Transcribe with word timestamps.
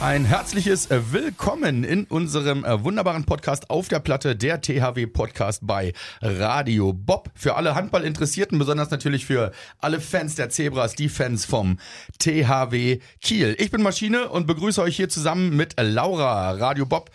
Ein 0.00 0.24
herzliches 0.24 0.92
äh, 0.92 1.12
Willkommen 1.12 1.82
in 1.82 2.04
unserem 2.04 2.64
äh, 2.64 2.84
wunderbaren 2.84 3.24
Podcast 3.24 3.68
auf 3.68 3.88
der 3.88 3.98
Platte, 3.98 4.36
der 4.36 4.60
THW 4.60 5.08
Podcast 5.08 5.66
bei 5.66 5.92
Radio 6.22 6.92
Bob. 6.92 7.30
Für 7.34 7.56
alle 7.56 7.74
Handballinteressierten, 7.74 8.60
besonders 8.60 8.92
natürlich 8.92 9.26
für 9.26 9.50
alle 9.80 10.00
Fans 10.00 10.36
der 10.36 10.50
Zebras, 10.50 10.94
die 10.94 11.08
Fans 11.08 11.44
vom 11.44 11.80
THW 12.20 13.00
Kiel. 13.20 13.56
Ich 13.58 13.72
bin 13.72 13.82
Maschine 13.82 14.28
und 14.28 14.46
begrüße 14.46 14.80
euch 14.80 14.94
hier 14.94 15.08
zusammen 15.08 15.56
mit 15.56 15.74
Laura, 15.80 16.52
Radio 16.52 16.86
Bob, 16.86 17.10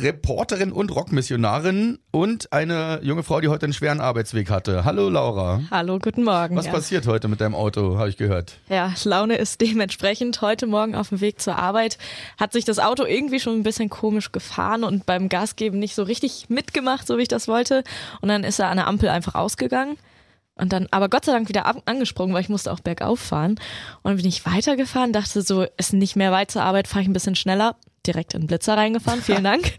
Reporterin 0.00 0.72
und 0.72 0.90
Rockmissionarin 0.90 2.00
und 2.10 2.52
eine 2.52 2.98
junge 3.04 3.22
Frau, 3.22 3.40
die 3.40 3.48
heute 3.48 3.66
einen 3.66 3.74
schweren 3.74 4.00
Arbeitsweg 4.00 4.50
hatte. 4.50 4.84
Hallo 4.84 5.08
Laura. 5.08 5.60
Hallo, 5.70 6.00
guten 6.00 6.24
Morgen. 6.24 6.56
Was 6.56 6.66
ja. 6.66 6.72
passiert 6.72 7.06
heute 7.06 7.28
mit 7.28 7.40
deinem 7.40 7.54
Auto, 7.54 7.96
habe 7.96 8.08
ich 8.08 8.16
gehört? 8.16 8.54
Ja, 8.68 8.92
Laune 9.04 9.36
ist 9.36 9.60
dementsprechend. 9.60 10.40
Heute 10.40 10.66
Morgen 10.66 10.96
auf 10.96 11.10
dem 11.10 11.20
Weg 11.20 11.40
zur 11.40 11.56
Arbeit 11.56 11.96
hat 12.38 12.52
sich 12.52 12.64
das 12.64 12.78
Auto 12.78 13.04
irgendwie 13.04 13.40
schon 13.40 13.58
ein 13.58 13.62
bisschen 13.62 13.90
komisch 13.90 14.32
gefahren 14.32 14.84
und 14.84 15.06
beim 15.06 15.28
Gasgeben 15.28 15.78
nicht 15.78 15.94
so 15.94 16.02
richtig 16.02 16.48
mitgemacht, 16.48 17.06
so 17.06 17.18
wie 17.18 17.22
ich 17.22 17.28
das 17.28 17.48
wollte. 17.48 17.84
Und 18.20 18.28
dann 18.28 18.44
ist 18.44 18.58
er 18.58 18.68
an 18.68 18.76
der 18.76 18.86
Ampel 18.86 19.08
einfach 19.08 19.34
ausgegangen. 19.34 19.96
Und 20.56 20.72
dann, 20.72 20.86
aber 20.90 21.08
Gott 21.08 21.24
sei 21.24 21.32
Dank 21.32 21.48
wieder 21.48 21.66
ab, 21.66 21.82
angesprungen, 21.84 22.34
weil 22.34 22.42
ich 22.42 22.48
musste 22.48 22.72
auch 22.72 22.80
bergauf 22.80 23.18
fahren. 23.18 23.52
Und 24.02 24.10
dann 24.10 24.16
bin 24.16 24.26
ich 24.26 24.46
weitergefahren, 24.46 25.12
dachte 25.12 25.42
so, 25.42 25.66
ist 25.76 25.92
nicht 25.92 26.16
mehr 26.16 26.30
weit 26.32 26.50
zur 26.50 26.62
Arbeit, 26.62 26.86
fahre 26.86 27.02
ich 27.02 27.08
ein 27.08 27.12
bisschen 27.12 27.34
schneller. 27.34 27.76
Direkt 28.06 28.34
in 28.34 28.42
den 28.42 28.46
Blitzer 28.46 28.76
reingefahren, 28.76 29.22
vielen 29.22 29.44
Dank. 29.44 29.72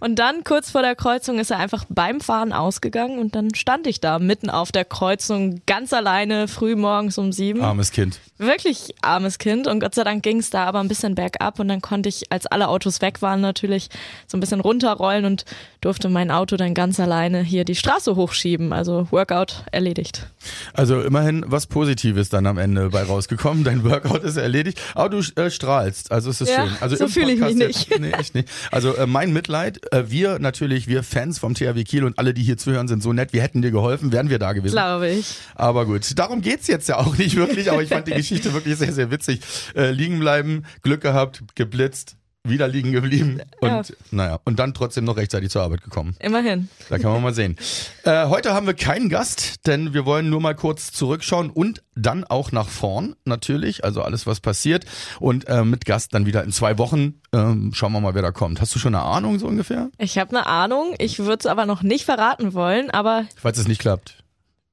und 0.00 0.18
dann 0.18 0.44
kurz 0.44 0.70
vor 0.70 0.82
der 0.82 0.94
Kreuzung 0.94 1.38
ist 1.38 1.50
er 1.50 1.58
einfach 1.58 1.84
beim 1.88 2.20
Fahren 2.20 2.52
ausgegangen 2.52 3.18
und 3.18 3.34
dann 3.34 3.54
stand 3.54 3.86
ich 3.86 4.00
da 4.00 4.18
mitten 4.18 4.50
auf 4.50 4.72
der 4.72 4.84
Kreuzung 4.84 5.62
ganz 5.66 5.92
alleine, 5.92 6.48
früh 6.48 6.76
morgens 6.76 7.18
um 7.18 7.32
sieben. 7.32 7.62
Armes 7.62 7.90
Kind. 7.92 8.20
Wirklich 8.38 8.94
armes 9.02 9.38
Kind 9.38 9.66
und 9.66 9.80
Gott 9.80 9.94
sei 9.96 10.04
Dank 10.04 10.22
ging 10.22 10.38
es 10.38 10.50
da 10.50 10.64
aber 10.64 10.78
ein 10.80 10.88
bisschen 10.88 11.14
bergab 11.16 11.58
und 11.58 11.68
dann 11.68 11.80
konnte 11.80 12.08
ich, 12.08 12.30
als 12.30 12.46
alle 12.46 12.68
Autos 12.68 13.00
weg 13.00 13.20
waren, 13.20 13.40
natürlich 13.40 13.88
so 14.26 14.36
ein 14.36 14.40
bisschen 14.40 14.60
runterrollen 14.60 15.24
und 15.24 15.44
durfte 15.80 16.08
mein 16.08 16.30
Auto 16.30 16.56
dann 16.56 16.74
ganz 16.74 17.00
alleine 17.00 17.42
hier 17.42 17.64
die 17.64 17.74
Straße 17.74 18.14
hochschieben. 18.14 18.72
Also 18.72 19.08
Workout 19.10 19.64
erledigt. 19.72 20.28
Also 20.72 21.00
immerhin 21.00 21.44
was 21.46 21.66
Positives 21.66 22.28
dann 22.28 22.46
am 22.46 22.58
Ende 22.58 22.90
bei 22.90 23.02
rausgekommen. 23.02 23.64
Dein 23.64 23.82
Workout 23.84 24.22
ist 24.22 24.36
erledigt, 24.36 24.80
aber 24.94 25.08
du 25.08 25.40
äh, 25.40 25.50
strahlst. 25.50 26.12
Also 26.12 26.30
es 26.30 26.40
ist 26.40 26.50
Ja, 26.50 26.66
schön. 26.66 26.76
Also 26.80 26.94
so 26.98 27.08
fühle 27.08 27.32
ich 27.32 27.40
mich 27.40 27.54
nicht. 27.54 28.00
nee, 28.00 28.10
echt 28.10 28.34
nicht. 28.34 28.48
Also 28.70 28.94
äh, 28.94 29.06
mein 29.06 29.32
Mitleid. 29.32 29.80
Äh, 29.92 30.10
wir 30.10 30.38
natürlich, 30.38 30.88
wir 30.88 31.02
Fans 31.02 31.38
vom 31.38 31.54
THW 31.54 31.84
Kiel 31.84 32.04
und 32.04 32.18
alle, 32.18 32.34
die 32.34 32.42
hier 32.42 32.56
zuhören, 32.56 32.88
sind 32.88 33.02
so 33.02 33.12
nett. 33.12 33.32
Wir 33.32 33.42
hätten 33.42 33.62
dir 33.62 33.70
geholfen, 33.70 34.12
wären 34.12 34.30
wir 34.30 34.38
da 34.38 34.52
gewesen. 34.52 34.74
Glaube 34.74 35.08
ich. 35.08 35.36
Aber 35.54 35.86
gut, 35.86 36.18
darum 36.18 36.40
geht's 36.40 36.66
jetzt 36.66 36.88
ja 36.88 36.98
auch 36.98 37.16
nicht 37.16 37.36
wirklich. 37.36 37.70
Aber 37.70 37.82
ich 37.82 37.88
fand 37.88 38.08
die 38.08 38.12
Geschichte 38.12 38.52
wirklich 38.52 38.76
sehr, 38.76 38.92
sehr 38.92 39.10
witzig. 39.10 39.40
Äh, 39.74 39.90
liegen 39.90 40.18
bleiben, 40.20 40.64
Glück 40.82 41.00
gehabt, 41.00 41.42
geblitzt. 41.54 42.16
Wieder 42.48 42.68
liegen 42.68 42.92
geblieben 42.92 43.40
und 43.60 43.68
Ja. 43.68 43.82
naja, 44.10 44.40
und 44.44 44.58
dann 44.58 44.74
trotzdem 44.74 45.04
noch 45.04 45.16
rechtzeitig 45.16 45.50
zur 45.50 45.62
Arbeit 45.62 45.82
gekommen. 45.82 46.16
Immerhin. 46.20 46.68
Da 46.88 46.98
kann 46.98 47.12
man 47.12 47.22
mal 47.22 47.34
sehen. 47.34 47.56
Äh, 48.04 48.26
heute 48.28 48.54
haben 48.54 48.66
wir 48.66 48.74
keinen 48.74 49.08
Gast, 49.08 49.66
denn 49.66 49.94
wir 49.94 50.04
wollen 50.06 50.30
nur 50.30 50.40
mal 50.40 50.54
kurz 50.54 50.92
zurückschauen 50.92 51.50
und 51.50 51.82
dann 51.94 52.24
auch 52.24 52.52
nach 52.52 52.68
vorn 52.68 53.16
natürlich, 53.24 53.84
also 53.84 54.02
alles 54.02 54.26
was 54.26 54.40
passiert 54.40 54.84
und 55.20 55.48
äh, 55.48 55.64
mit 55.64 55.84
Gast 55.84 56.14
dann 56.14 56.26
wieder 56.26 56.44
in 56.44 56.52
zwei 56.52 56.78
Wochen. 56.78 57.20
Ähm, 57.32 57.72
schauen 57.74 57.92
wir 57.92 58.00
mal, 58.00 58.14
wer 58.14 58.22
da 58.22 58.30
kommt. 58.30 58.60
Hast 58.60 58.74
du 58.74 58.78
schon 58.78 58.94
eine 58.94 59.04
Ahnung 59.04 59.38
so 59.38 59.46
ungefähr? 59.46 59.90
Ich 59.98 60.16
habe 60.18 60.30
eine 60.30 60.46
Ahnung, 60.46 60.94
ich 60.98 61.18
würde 61.18 61.38
es 61.40 61.46
aber 61.46 61.66
noch 61.66 61.82
nicht 61.82 62.04
verraten 62.04 62.54
wollen, 62.54 62.90
aber 62.90 63.24
Falls 63.36 63.58
es 63.58 63.68
nicht 63.68 63.80
klappt. 63.80 64.16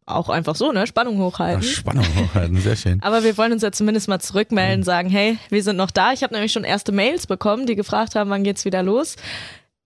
Auch 0.05 0.29
einfach 0.29 0.55
so, 0.55 0.71
ne? 0.71 0.85
Spannung 0.87 1.15
Ach, 1.17 1.25
hochhalten. 1.25 1.63
Spannung 1.63 2.05
hochhalten, 2.15 2.57
sehr 2.57 2.75
schön. 2.75 3.01
Aber 3.03 3.23
wir 3.23 3.37
wollen 3.37 3.51
uns 3.53 3.63
ja 3.63 3.71
zumindest 3.71 4.07
mal 4.07 4.19
zurückmelden, 4.19 4.83
sagen, 4.83 5.09
hey, 5.09 5.37
wir 5.49 5.63
sind 5.63 5.77
noch 5.77 5.91
da. 5.91 6.13
Ich 6.13 6.23
habe 6.23 6.33
nämlich 6.33 6.51
schon 6.51 6.63
erste 6.63 6.91
Mails 6.91 7.27
bekommen, 7.27 7.65
die 7.65 7.75
gefragt 7.75 8.15
haben, 8.15 8.29
wann 8.29 8.43
geht's 8.43 8.65
wieder 8.65 8.83
los. 8.83 9.15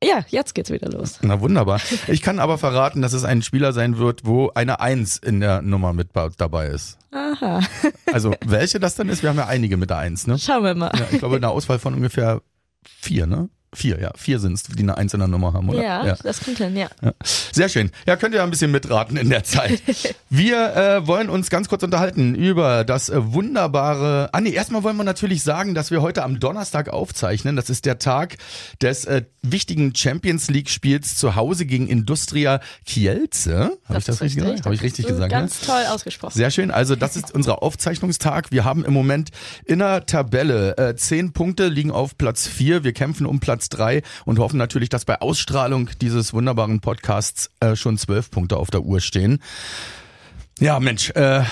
Ja, 0.01 0.23
jetzt 0.29 0.55
geht's 0.55 0.71
wieder 0.71 0.89
los. 0.89 1.19
Na 1.21 1.41
wunderbar. 1.41 1.81
Ich 2.07 2.21
kann 2.21 2.39
aber 2.39 2.57
verraten, 2.57 3.01
dass 3.01 3.11
es 3.11 3.25
ein 3.25 3.41
Spieler 3.41 3.73
sein 3.73 3.97
wird, 3.97 4.25
wo 4.25 4.49
eine 4.55 4.79
Eins 4.79 5.17
in 5.17 5.41
der 5.41 5.61
Nummer 5.61 5.91
mit 5.91 6.09
dabei 6.37 6.67
ist. 6.67 6.97
Aha. 7.11 7.59
Also 8.11 8.33
welche 8.43 8.79
das 8.79 8.95
dann 8.95 9.07
ist, 9.07 9.21
wir 9.21 9.29
haben 9.29 9.37
ja 9.37 9.45
einige 9.45 9.77
mit 9.77 9.91
der 9.91 9.97
Eins, 9.97 10.25
ne? 10.25 10.39
Schauen 10.39 10.63
wir 10.63 10.73
mal. 10.73 10.91
Ja, 10.97 11.05
ich 11.11 11.19
glaube, 11.19 11.35
eine 11.35 11.49
Auswahl 11.49 11.77
von 11.77 11.93
ungefähr 11.93 12.41
vier, 12.83 13.27
ne? 13.27 13.49
Vier, 13.71 13.99
ja. 13.99 14.11
Vier 14.17 14.39
sind's, 14.39 14.63
die 14.63 14.89
eine 14.89 15.07
der 15.07 15.27
Nummer 15.27 15.53
haben, 15.53 15.69
oder? 15.69 15.83
Ja, 15.83 16.15
das 16.23 16.39
kommt 16.39 16.57
hin, 16.57 16.75
ja. 16.75 16.87
Ja. 17.03 17.13
Sehr 17.51 17.69
schön. 17.69 17.91
Ja, 18.07 18.15
könnt 18.15 18.33
ihr 18.33 18.41
ein 18.41 18.49
bisschen 18.49 18.71
mitraten 18.71 19.15
in 19.15 19.29
der 19.29 19.43
Zeit. 19.43 19.83
Wir 20.29 20.75
äh, 20.75 21.07
wollen 21.07 21.29
uns 21.29 21.51
ganz 21.51 21.69
kurz 21.69 21.83
unterhalten 21.83 22.33
über 22.33 22.83
das 22.83 23.09
äh, 23.09 23.33
wunderbare. 23.33 24.29
Ah 24.31 24.41
nee, 24.41 24.49
erstmal 24.49 24.81
wollen 24.83 24.97
wir 24.97 25.03
natürlich 25.03 25.43
sagen, 25.43 25.75
dass 25.75 25.91
wir 25.91 26.01
heute 26.01 26.23
am 26.23 26.39
Donnerstag 26.39 26.89
aufzeichnen. 26.89 27.55
Das 27.55 27.69
ist 27.69 27.85
der 27.85 27.99
Tag 27.99 28.37
des 28.81 29.05
äh, 29.05 29.23
wichtigen 29.41 29.95
Champions 29.95 30.49
League 30.49 30.69
Spiels 30.69 31.15
zu 31.15 31.35
Hause 31.35 31.65
gegen 31.65 31.87
Industria 31.87 32.61
Kielce. 32.85 33.77
Habe 33.85 33.99
ich 33.99 34.05
das 34.05 34.21
richtig 34.21 34.43
gesagt? 34.43 34.65
Habe 34.65 34.75
ich 34.75 34.81
richtig 34.81 35.05
gesagt? 35.05 35.31
ne? 35.31 35.39
Ganz 35.39 35.61
toll 35.61 35.83
ausgesprochen. 35.89 36.33
Sehr 36.35 36.51
schön. 36.51 36.71
Also 36.71 36.95
das 36.95 37.15
ist 37.15 37.33
unser 37.33 37.61
Aufzeichnungstag. 37.61 38.51
Wir 38.51 38.65
haben 38.65 38.83
im 38.83 38.93
Moment 38.93 39.29
in 39.65 39.79
der 39.79 40.05
Tabelle 40.05 40.77
äh, 40.77 40.95
zehn 40.95 41.33
Punkte, 41.33 41.67
liegen 41.67 41.91
auf 41.91 42.17
Platz 42.17 42.47
vier. 42.47 42.83
Wir 42.83 42.93
kämpfen 42.93 43.25
um 43.25 43.39
Platz 43.39 43.58
drei 43.67 44.01
und 44.23 44.39
hoffen 44.39 44.57
natürlich, 44.57 44.87
dass 44.87 45.03
bei 45.03 45.19
Ausstrahlung 45.19 45.89
dieses 45.99 46.33
wunderbaren 46.33 46.79
Podcasts 46.79 47.49
äh, 47.59 47.75
schon 47.75 47.97
zwölf 47.97 48.31
Punkte 48.31 48.55
auf 48.55 48.71
der 48.71 48.83
Uhr 48.83 49.01
stehen. 49.01 49.41
Ja, 50.59 50.79
Mensch, 50.79 51.09
äh, 51.11 51.43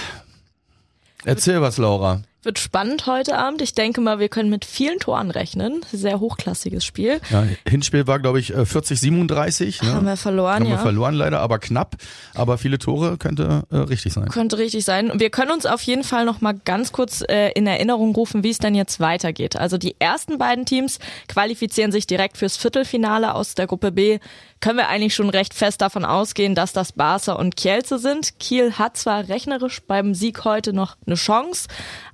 erzähl 1.26 1.62
was, 1.62 1.78
Laura. 1.78 2.22
Wird 2.48 2.60
spannend 2.60 3.08
heute 3.08 3.38
Abend. 3.38 3.62
Ich 3.62 3.74
denke 3.74 4.00
mal, 4.00 4.20
wir 4.20 4.30
können 4.30 4.50
mit 4.50 4.64
vielen 4.64 5.00
Toren 5.00 5.32
rechnen. 5.32 5.82
Sehr 5.92 6.22
hochklassiges 6.22 6.86
Spiel. 6.86 7.20
Ja, 7.30 7.44
Hinspiel 7.68 8.08
war, 8.08 8.20
glaube 8.20 8.40
ich, 8.40 8.56
äh, 8.56 8.66
40, 8.66 9.02
37. 9.02 9.82
Ne? 9.82 9.94
Haben 9.94 10.06
wir 10.06 10.16
verloren, 10.16 10.54
Haben 10.54 10.64
wir 10.68 10.76
ja. 10.76 10.78
verloren 10.78 11.14
leider, 11.14 11.42
aber 11.42 11.60
knapp. 11.60 11.98
Aber 12.36 12.58
viele 12.58 12.80
Tore 12.80 13.18
könnte 13.18 13.64
äh, 13.70 13.76
richtig 13.76 14.14
sein. 14.14 14.30
Könnte 14.30 14.60
richtig 14.60 14.86
sein. 14.86 15.12
Wir 15.16 15.30
können 15.30 15.52
uns 15.52 15.66
auf 15.66 15.82
jeden 15.82 16.06
Fall 16.06 16.24
noch 16.24 16.40
mal 16.40 16.54
ganz 16.54 16.94
kurz 16.94 17.22
äh, 17.28 17.52
in 17.52 17.68
Erinnerung 17.68 18.16
rufen, 18.16 18.46
wie 18.46 18.50
es 18.52 18.60
dann 18.60 18.76
jetzt 18.76 19.02
weitergeht. 19.02 19.58
Also 19.58 19.78
die 19.78 19.98
ersten 20.00 20.38
beiden 20.38 20.66
Teams 20.66 21.00
qualifizieren 21.28 21.92
sich 21.92 22.08
direkt 22.08 22.38
fürs 22.38 22.56
Viertelfinale 22.56 23.36
aus 23.36 23.56
der 23.56 23.68
Gruppe 23.68 23.92
B. 23.92 24.20
Können 24.60 24.78
wir 24.78 24.88
eigentlich 24.88 25.14
schon 25.14 25.30
recht 25.30 25.54
fest 25.54 25.82
davon 25.82 26.04
ausgehen, 26.06 26.56
dass 26.56 26.74
das 26.74 26.94
Barca 26.94 27.34
und 27.34 27.58
Kielce 27.58 28.00
sind. 28.00 28.40
Kiel 28.40 28.74
hat 28.74 28.98
zwar 28.98 29.28
rechnerisch 29.28 29.82
beim 29.86 30.16
Sieg 30.16 30.46
heute 30.46 30.74
noch 30.74 30.96
eine 31.06 31.16
Chance, 31.16 31.68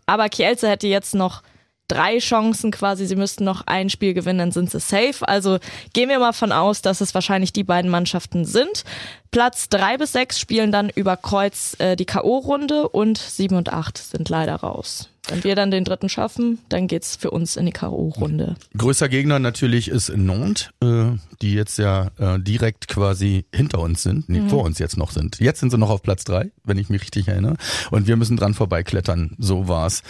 aber 0.06 0.30
Kielce 0.30 0.70
hätte 0.70 0.88
jetzt 0.88 1.16
noch 1.16 1.44
drei 1.88 2.18
Chancen 2.20 2.72
quasi. 2.72 3.06
Sie 3.06 3.16
müssten 3.16 3.44
noch 3.44 3.68
ein 3.68 3.90
Spiel 3.90 4.14
gewinnen, 4.14 4.40
dann 4.40 4.52
sind 4.52 4.72
sie 4.72 4.80
safe. 4.80 5.28
Also 5.28 5.60
gehen 5.94 6.10
wir 6.10 6.20
mal 6.20 6.34
von 6.34 6.52
aus, 6.52 6.82
dass 6.82 7.02
es 7.02 7.14
wahrscheinlich 7.14 7.54
die 7.54 7.64
beiden 7.64 7.92
Mannschaften 7.92 8.46
sind. 8.46 8.84
Platz 9.32 9.70
drei 9.70 9.98
bis 9.98 10.12
sechs 10.12 10.40
spielen 10.40 10.72
dann 10.72 10.90
über 10.90 11.18
Kreuz 11.18 11.76
äh, 11.80 11.96
die 11.96 12.06
K.O.-Runde 12.06 12.84
und 12.84 13.18
sieben 13.18 13.56
und 13.56 13.74
acht 13.74 13.98
sind 13.98 14.30
leider 14.30 14.56
raus. 14.56 15.10
Wenn 15.30 15.44
wir 15.46 15.56
dann 15.56 15.72
den 15.72 15.86
dritten 15.86 16.10
schaffen, 16.10 16.60
dann 16.68 16.88
geht's 16.88 17.16
für 17.16 17.32
uns 17.32 17.56
in 17.56 17.66
die 17.66 17.72
K.O.-Runde. 17.72 18.56
Größter 18.78 19.08
Gegner 19.08 19.40
natürlich 19.40 19.88
ist 19.88 20.10
Nantes, 20.16 20.70
äh, 20.82 21.18
die 21.42 21.54
jetzt 21.54 21.78
ja 21.78 22.12
äh, 22.20 22.40
direkt 22.40 22.90
quasi 22.90 23.46
hinter 23.54 23.80
uns 23.80 24.04
sind, 24.04 24.28
nee, 24.28 24.42
vor 24.50 24.66
uns 24.66 24.80
jetzt 24.80 24.98
noch 24.98 25.12
sind. 25.12 25.40
Jetzt 25.40 25.62
sind 25.62 25.70
sie 25.70 25.78
noch 25.78 25.90
auf 25.90 26.04
Platz 26.04 26.26
drei, 26.26 26.52
wenn 26.66 26.78
ich 26.78 26.90
mich 26.90 27.02
richtig 27.02 27.30
erinnere. 27.30 27.56
Und 27.90 28.08
wir 28.08 28.18
müssen 28.18 28.36
dran 28.36 28.54
vorbeiklettern, 28.54 29.36
so 29.40 29.70
war's. 29.70 30.04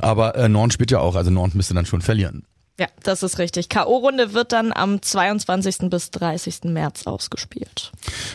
Aber 0.00 0.34
äh, 0.36 0.48
Nantes 0.48 0.74
spielt 0.74 0.90
ja 0.90 1.00
auch, 1.00 1.14
also 1.14 1.30
Nantes 1.30 1.54
müsste 1.54 1.74
dann 1.74 1.86
schon 1.86 2.02
verlieren. 2.02 2.44
Ja, 2.80 2.86
das 3.02 3.22
ist 3.22 3.38
richtig. 3.38 3.68
K.O.-Runde 3.68 4.32
wird 4.32 4.52
dann 4.52 4.72
am 4.72 5.02
22. 5.02 5.90
bis 5.90 6.10
30. 6.12 6.64
März 6.64 7.06
ausgespielt. 7.06 7.92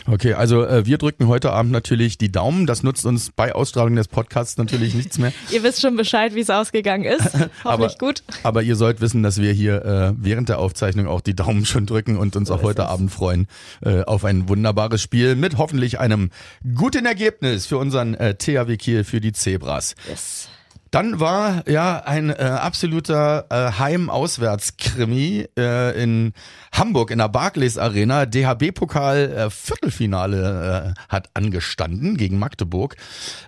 Okay, 0.08 0.34
also 0.34 0.64
äh, 0.64 0.86
wir 0.86 0.98
drücken 0.98 1.26
heute 1.26 1.50
Abend 1.50 1.72
natürlich 1.72 2.16
die 2.16 2.30
Daumen. 2.30 2.64
Das 2.64 2.84
nutzt 2.84 3.04
uns 3.06 3.32
bei 3.34 3.52
Ausstrahlung 3.56 3.96
des 3.96 4.06
Podcasts 4.06 4.56
natürlich 4.56 4.94
nichts 4.94 5.18
mehr. 5.18 5.32
Ihr 5.50 5.64
wisst 5.64 5.82
schon 5.82 5.96
Bescheid, 5.96 6.36
wie 6.36 6.42
es 6.42 6.50
ausgegangen 6.50 7.02
ist. 7.02 7.28
Hoffentlich 7.64 7.98
gut. 7.98 8.22
Aber 8.44 8.62
ihr 8.62 8.76
sollt 8.76 9.00
wissen, 9.00 9.24
dass 9.24 9.40
wir 9.40 9.52
hier 9.52 9.84
äh, 9.84 10.12
während 10.16 10.48
der 10.48 10.60
Aufzeichnung 10.60 11.08
auch 11.08 11.22
die 11.22 11.34
Daumen 11.34 11.66
schon 11.66 11.84
drücken 11.84 12.16
und 12.16 12.36
uns 12.36 12.48
auch 12.48 12.58
ist 12.58 12.62
heute 12.62 12.82
es. 12.82 12.88
Abend 12.88 13.10
freuen 13.10 13.48
äh, 13.80 14.02
auf 14.02 14.24
ein 14.24 14.48
wunderbares 14.48 15.02
Spiel 15.02 15.34
mit 15.34 15.58
hoffentlich 15.58 15.98
einem 15.98 16.30
guten 16.76 17.04
Ergebnis 17.04 17.66
für 17.66 17.78
unseren 17.78 18.14
äh, 18.14 18.36
THW 18.36 18.76
Kiel 18.76 19.02
für 19.02 19.20
die 19.20 19.32
Zebras. 19.32 19.96
Yes. 20.08 20.50
Dann 20.96 21.20
war 21.20 21.62
ja 21.68 22.04
ein 22.06 22.30
äh, 22.30 22.36
absoluter 22.36 23.44
äh, 23.50 23.78
Heim-Auswärts-Krimi 23.78 25.46
äh, 25.58 26.02
in 26.02 26.32
Hamburg 26.72 27.10
in 27.10 27.18
der 27.18 27.28
Barclays 27.28 27.76
Arena. 27.76 28.24
DHB-Pokal 28.24 29.30
äh, 29.30 29.50
Viertelfinale 29.50 30.94
äh, 30.96 31.00
hat 31.10 31.28
angestanden 31.34 32.16
gegen 32.16 32.38
Magdeburg. 32.38 32.96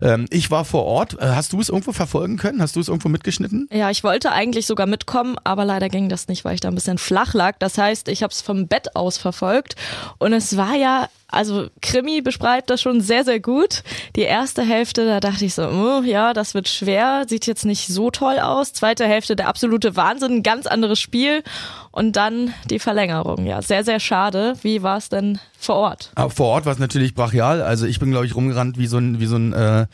Ähm, 0.03 0.27
ich 0.29 0.51
war 0.51 0.67
vor 0.67 0.85
Ort. 0.85 1.15
Äh, 1.15 1.29
hast 1.29 1.55
du 1.55 1.61
es 1.63 1.71
irgendwo 1.71 1.95
verfolgen 1.95 2.37
können? 2.37 2.61
Hast 2.61 2.77
du 2.77 2.81
es 2.81 2.89
irgendwo 2.89 3.09
mitgeschnitten? 3.09 3.67
Ja, 3.73 3.89
ich 3.89 4.05
wollte 4.05 4.31
eigentlich 4.31 4.67
sogar 4.67 4.87
mitkommen, 4.87 5.37
aber 5.43 5.65
leider 5.65 5.89
ging 5.89 6.11
das 6.11 6.29
nicht, 6.29 6.45
weil 6.45 6.55
ich 6.55 6.61
da 6.61 6.69
ein 6.69 6.75
bisschen 6.75 6.99
flach 6.99 7.33
lag. 7.33 7.57
Das 7.61 7.79
heißt, 7.79 8.09
ich 8.09 8.23
habe 8.23 8.31
es 8.31 8.43
vom 8.43 8.69
Bett 8.69 8.95
aus 8.95 9.17
verfolgt 9.17 9.75
und 10.19 10.35
es 10.35 10.59
war 10.59 10.75
ja 10.75 11.09
also 11.31 11.69
Krimi 11.83 12.23
beschreibt 12.23 12.71
das 12.71 12.81
schon 12.81 13.03
sehr, 13.03 13.23
sehr 13.23 13.39
gut. 13.39 13.83
Die 14.17 14.23
erste 14.23 14.63
Hälfte, 14.63 15.05
da 15.05 15.21
dachte 15.21 15.45
ich 15.45 15.55
so, 15.55 15.69
oh, 15.69 16.03
ja, 16.03 16.33
das 16.33 16.55
wird 16.55 16.69
schwer, 16.69 17.27
sieht 17.29 17.47
jetzt 17.47 17.67
nicht 17.67 17.89
so 17.89 18.11
toll 18.11 18.39
aus. 18.39 18.73
Zweite 18.73 19.05
Hälfte, 19.05 19.37
der 19.37 19.49
absolute 19.49 19.95
Wahnsinn, 19.95 20.37
ein 20.37 20.43
ganz 20.43 20.67
anderes 20.67 20.99
Spiel. 20.99 21.43
Und 21.91 22.17
dann 22.17 22.55
die 22.71 22.79
Verlängerung, 22.79 23.45
ja, 23.45 23.61
sehr, 23.61 23.85
sehr 23.85 24.01
schade. 24.01 24.55
Wie 24.63 24.83
war 24.83 24.97
es 24.97 25.11
denn 25.11 25.39
vor 25.59 25.77
Ort? 25.77 26.13
Aber 26.15 26.31
vor 26.31 26.47
Ort 26.49 26.65
war 26.65 26.73
es 26.73 26.79
natürlich 26.79 27.15
brachial. 27.15 27.61
Also 27.61 27.87
ich 27.87 27.99
bin, 27.99 28.11
glaube 28.11 28.25
ich, 28.25 28.35
rumgerannt 28.35 28.79
wie 28.79 28.87
so 28.87 28.97
ein, 28.97 29.21
wie 29.21 29.27
so 29.27 29.37
ein 29.37 29.53
äh 29.53 29.87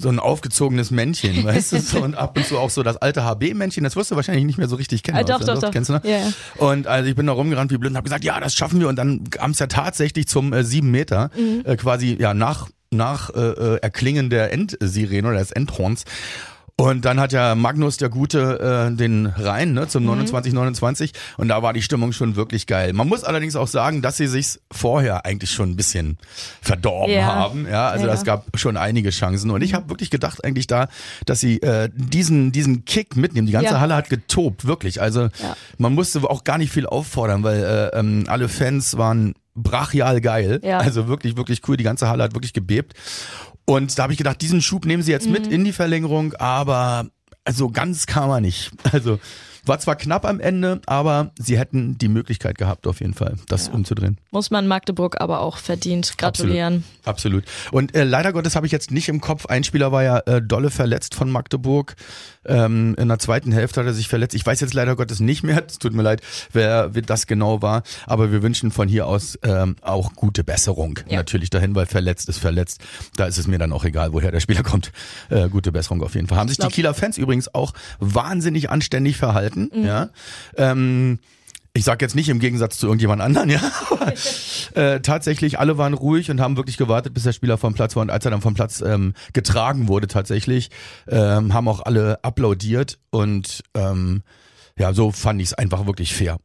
so 0.00 0.08
ein 0.08 0.18
aufgezogenes 0.18 0.90
Männchen, 0.90 1.44
weißt 1.44 1.72
du, 1.72 1.80
so, 1.80 2.00
und 2.02 2.14
ab 2.16 2.36
und 2.36 2.46
zu 2.46 2.58
auch 2.58 2.70
so 2.70 2.82
das 2.82 2.96
alte 2.96 3.24
HB-Männchen, 3.24 3.84
das 3.84 3.96
wirst 3.96 4.10
du 4.10 4.16
wahrscheinlich 4.16 4.44
nicht 4.44 4.58
mehr 4.58 4.68
so 4.68 4.76
richtig 4.76 5.02
kennen. 5.02 5.18
Ah, 5.18 5.22
doch, 5.24 5.40
doch, 5.44 5.58
doch. 5.60 5.70
Kennst 5.70 5.90
du, 5.90 5.94
ne? 5.94 6.00
Ja, 6.04 6.18
ja. 6.18 6.32
Und 6.56 6.86
also 6.86 7.08
ich 7.08 7.16
bin 7.16 7.26
da 7.26 7.32
rumgerannt 7.32 7.70
wie 7.72 7.78
blind 7.78 7.92
und 7.92 7.96
habe 7.96 8.04
gesagt, 8.04 8.24
ja, 8.24 8.38
das 8.40 8.54
schaffen 8.54 8.80
wir 8.80 8.88
und 8.88 8.96
dann 8.96 9.28
kam 9.30 9.50
es 9.52 9.58
ja 9.58 9.66
tatsächlich 9.66 10.28
zum 10.28 10.52
äh, 10.52 10.64
sieben 10.64 10.90
Meter, 10.90 11.30
Mhm. 11.36 11.62
äh, 11.64 11.76
quasi 11.76 12.16
ja 12.18 12.34
nach 12.34 12.68
nach 12.90 13.28
äh, 13.34 13.38
äh, 13.40 13.76
Erklingen 13.82 14.30
der 14.30 14.50
Endsirene 14.52 15.28
oder 15.28 15.38
des 15.38 15.52
Endhorns. 15.52 16.04
Und 16.80 17.04
dann 17.04 17.18
hat 17.18 17.32
ja 17.32 17.56
Magnus 17.56 17.96
der 17.96 18.08
Gute 18.08 18.88
äh, 18.88 18.94
den 18.96 19.26
Rhein 19.26 19.72
ne, 19.72 19.88
zum 19.88 20.08
29-29 20.08 21.10
und 21.36 21.48
da 21.48 21.60
war 21.60 21.72
die 21.72 21.82
Stimmung 21.82 22.12
schon 22.12 22.36
wirklich 22.36 22.68
geil. 22.68 22.92
Man 22.92 23.08
muss 23.08 23.24
allerdings 23.24 23.56
auch 23.56 23.66
sagen, 23.66 24.00
dass 24.00 24.16
sie 24.16 24.28
sich's 24.28 24.60
vorher 24.70 25.26
eigentlich 25.26 25.50
schon 25.50 25.70
ein 25.70 25.76
bisschen 25.76 26.18
verdorben 26.62 27.12
Ja. 27.16 27.26
haben. 27.34 27.66
Ja, 27.68 27.88
also 27.88 28.06
Ja, 28.06 28.12
es 28.12 28.20
ja. 28.20 28.26
gab 28.26 28.46
schon 28.56 28.76
einige 28.76 29.10
Chancen 29.10 29.50
und 29.50 29.60
ich 29.62 29.74
habe 29.74 29.88
wirklich 29.90 30.08
gedacht 30.10 30.44
eigentlich 30.44 30.68
da, 30.68 30.86
dass 31.26 31.40
sie 31.40 31.60
äh, 31.62 31.88
diesen 31.92 32.52
diesen 32.52 32.84
Kick 32.84 33.16
mitnehmen. 33.16 33.48
Die 33.48 33.52
ganze 33.54 33.72
Ja. 33.74 33.80
Halle 33.80 33.96
hat 33.96 34.08
getobt, 34.08 34.64
wirklich. 34.64 35.02
Also 35.02 35.30
man 35.78 35.94
musste 35.94 36.22
auch 36.30 36.44
gar 36.44 36.58
nicht 36.58 36.70
viel 36.72 36.86
auffordern, 36.86 37.42
weil 37.42 37.60
äh, 37.92 37.98
ähm, 37.98 38.24
alle 38.28 38.48
Fans 38.48 38.96
waren 38.96 39.34
brachial 39.62 40.20
geil. 40.20 40.60
Ja. 40.62 40.78
Also 40.78 41.08
wirklich, 41.08 41.36
wirklich 41.36 41.60
cool. 41.68 41.76
Die 41.76 41.84
ganze 41.84 42.08
Halle 42.08 42.22
hat 42.24 42.34
wirklich 42.34 42.52
gebebt. 42.52 42.94
Und 43.64 43.98
da 43.98 44.04
habe 44.04 44.12
ich 44.12 44.18
gedacht, 44.18 44.40
diesen 44.40 44.62
Schub 44.62 44.86
nehmen 44.86 45.02
sie 45.02 45.12
jetzt 45.12 45.26
Mhm. 45.26 45.32
mit 45.32 45.46
in 45.46 45.64
die 45.64 45.72
Verlängerung, 45.72 46.32
aber 46.34 47.06
also 47.44 47.68
ganz 47.70 48.06
kam 48.06 48.30
er 48.30 48.40
nicht. 48.40 48.70
Also 48.92 49.18
war 49.66 49.78
zwar 49.78 49.96
knapp 49.96 50.24
am 50.24 50.40
Ende, 50.40 50.80
aber 50.86 51.32
sie 51.38 51.58
hätten 51.58 51.98
die 51.98 52.08
Möglichkeit 52.08 52.56
gehabt, 52.56 52.86
auf 52.86 53.00
jeden 53.00 53.12
Fall, 53.12 53.36
das 53.48 53.68
umzudrehen. 53.68 54.18
Muss 54.30 54.50
man 54.50 54.66
Magdeburg 54.66 55.20
aber 55.20 55.40
auch 55.40 55.58
verdient 55.58 56.16
gratulieren. 56.16 56.84
Absolut. 57.04 57.44
Und 57.70 57.94
äh, 57.94 58.04
leider 58.04 58.32
Gottes 58.32 58.56
habe 58.56 58.64
ich 58.64 58.72
jetzt 58.72 58.90
nicht 58.90 59.10
im 59.10 59.20
Kopf. 59.20 59.44
Ein 59.44 59.64
Spieler 59.64 59.92
war 59.92 60.02
ja 60.02 60.20
äh, 60.20 60.40
dolle 60.40 60.70
verletzt 60.70 61.14
von 61.14 61.30
Magdeburg. 61.30 61.96
Ähm, 62.48 62.94
in 62.98 63.08
der 63.08 63.18
zweiten 63.18 63.52
Hälfte 63.52 63.80
hat 63.80 63.86
er 63.86 63.94
sich 63.94 64.08
verletzt. 64.08 64.34
Ich 64.34 64.44
weiß 64.44 64.60
jetzt 64.60 64.74
leider 64.74 64.96
Gottes 64.96 65.20
nicht 65.20 65.42
mehr. 65.42 65.62
Es 65.66 65.78
tut 65.78 65.92
mir 65.92 66.02
leid, 66.02 66.22
wer, 66.52 66.94
wer 66.94 67.02
das 67.02 67.26
genau 67.26 67.62
war. 67.62 67.82
Aber 68.06 68.32
wir 68.32 68.42
wünschen 68.42 68.70
von 68.70 68.88
hier 68.88 69.06
aus 69.06 69.38
ähm, 69.42 69.76
auch 69.82 70.14
gute 70.14 70.44
Besserung. 70.44 70.98
Ja. 71.08 71.18
Natürlich 71.18 71.50
dahin, 71.50 71.74
weil 71.74 71.86
verletzt 71.86 72.28
ist 72.28 72.38
verletzt. 72.38 72.80
Da 73.16 73.26
ist 73.26 73.38
es 73.38 73.46
mir 73.46 73.58
dann 73.58 73.72
auch 73.72 73.84
egal, 73.84 74.12
woher 74.12 74.32
der 74.32 74.40
Spieler 74.40 74.62
kommt. 74.64 74.92
Äh, 75.28 75.48
gute 75.48 75.72
Besserung 75.72 76.02
auf 76.02 76.14
jeden 76.14 76.26
Fall. 76.26 76.38
Haben 76.38 76.48
sich 76.48 76.58
die 76.58 76.68
Kieler 76.68 76.94
Fans 76.94 77.18
übrigens 77.18 77.54
auch 77.54 77.72
wahnsinnig 78.00 78.70
anständig 78.70 79.16
verhalten. 79.16 79.70
Mhm. 79.74 79.84
Ja. 79.84 80.08
Ähm, 80.56 81.18
ich 81.78 81.84
sag 81.84 82.02
jetzt 82.02 82.14
nicht 82.16 82.28
im 82.28 82.40
Gegensatz 82.40 82.76
zu 82.78 82.86
irgendjemand 82.86 83.22
anderen, 83.22 83.50
ja. 83.50 83.60
Äh, 84.74 85.00
tatsächlich, 85.00 85.58
alle 85.58 85.78
waren 85.78 85.94
ruhig 85.94 86.30
und 86.30 86.40
haben 86.40 86.56
wirklich 86.56 86.76
gewartet, 86.76 87.14
bis 87.14 87.22
der 87.22 87.32
Spieler 87.32 87.56
vom 87.56 87.74
Platz 87.74 87.96
war. 87.96 88.02
Und 88.02 88.10
als 88.10 88.24
er 88.24 88.30
dann 88.30 88.40
vom 88.42 88.54
Platz 88.54 88.80
ähm, 88.80 89.14
getragen 89.32 89.88
wurde, 89.88 90.06
tatsächlich, 90.08 90.70
ähm, 91.08 91.54
haben 91.54 91.68
auch 91.68 91.80
alle 91.80 92.22
applaudiert. 92.22 92.98
Und 93.10 93.62
ähm, 93.74 94.22
ja, 94.78 94.92
so 94.92 95.10
fand 95.10 95.40
ich 95.40 95.48
es 95.48 95.54
einfach 95.54 95.86
wirklich 95.86 96.14
fair. 96.14 96.38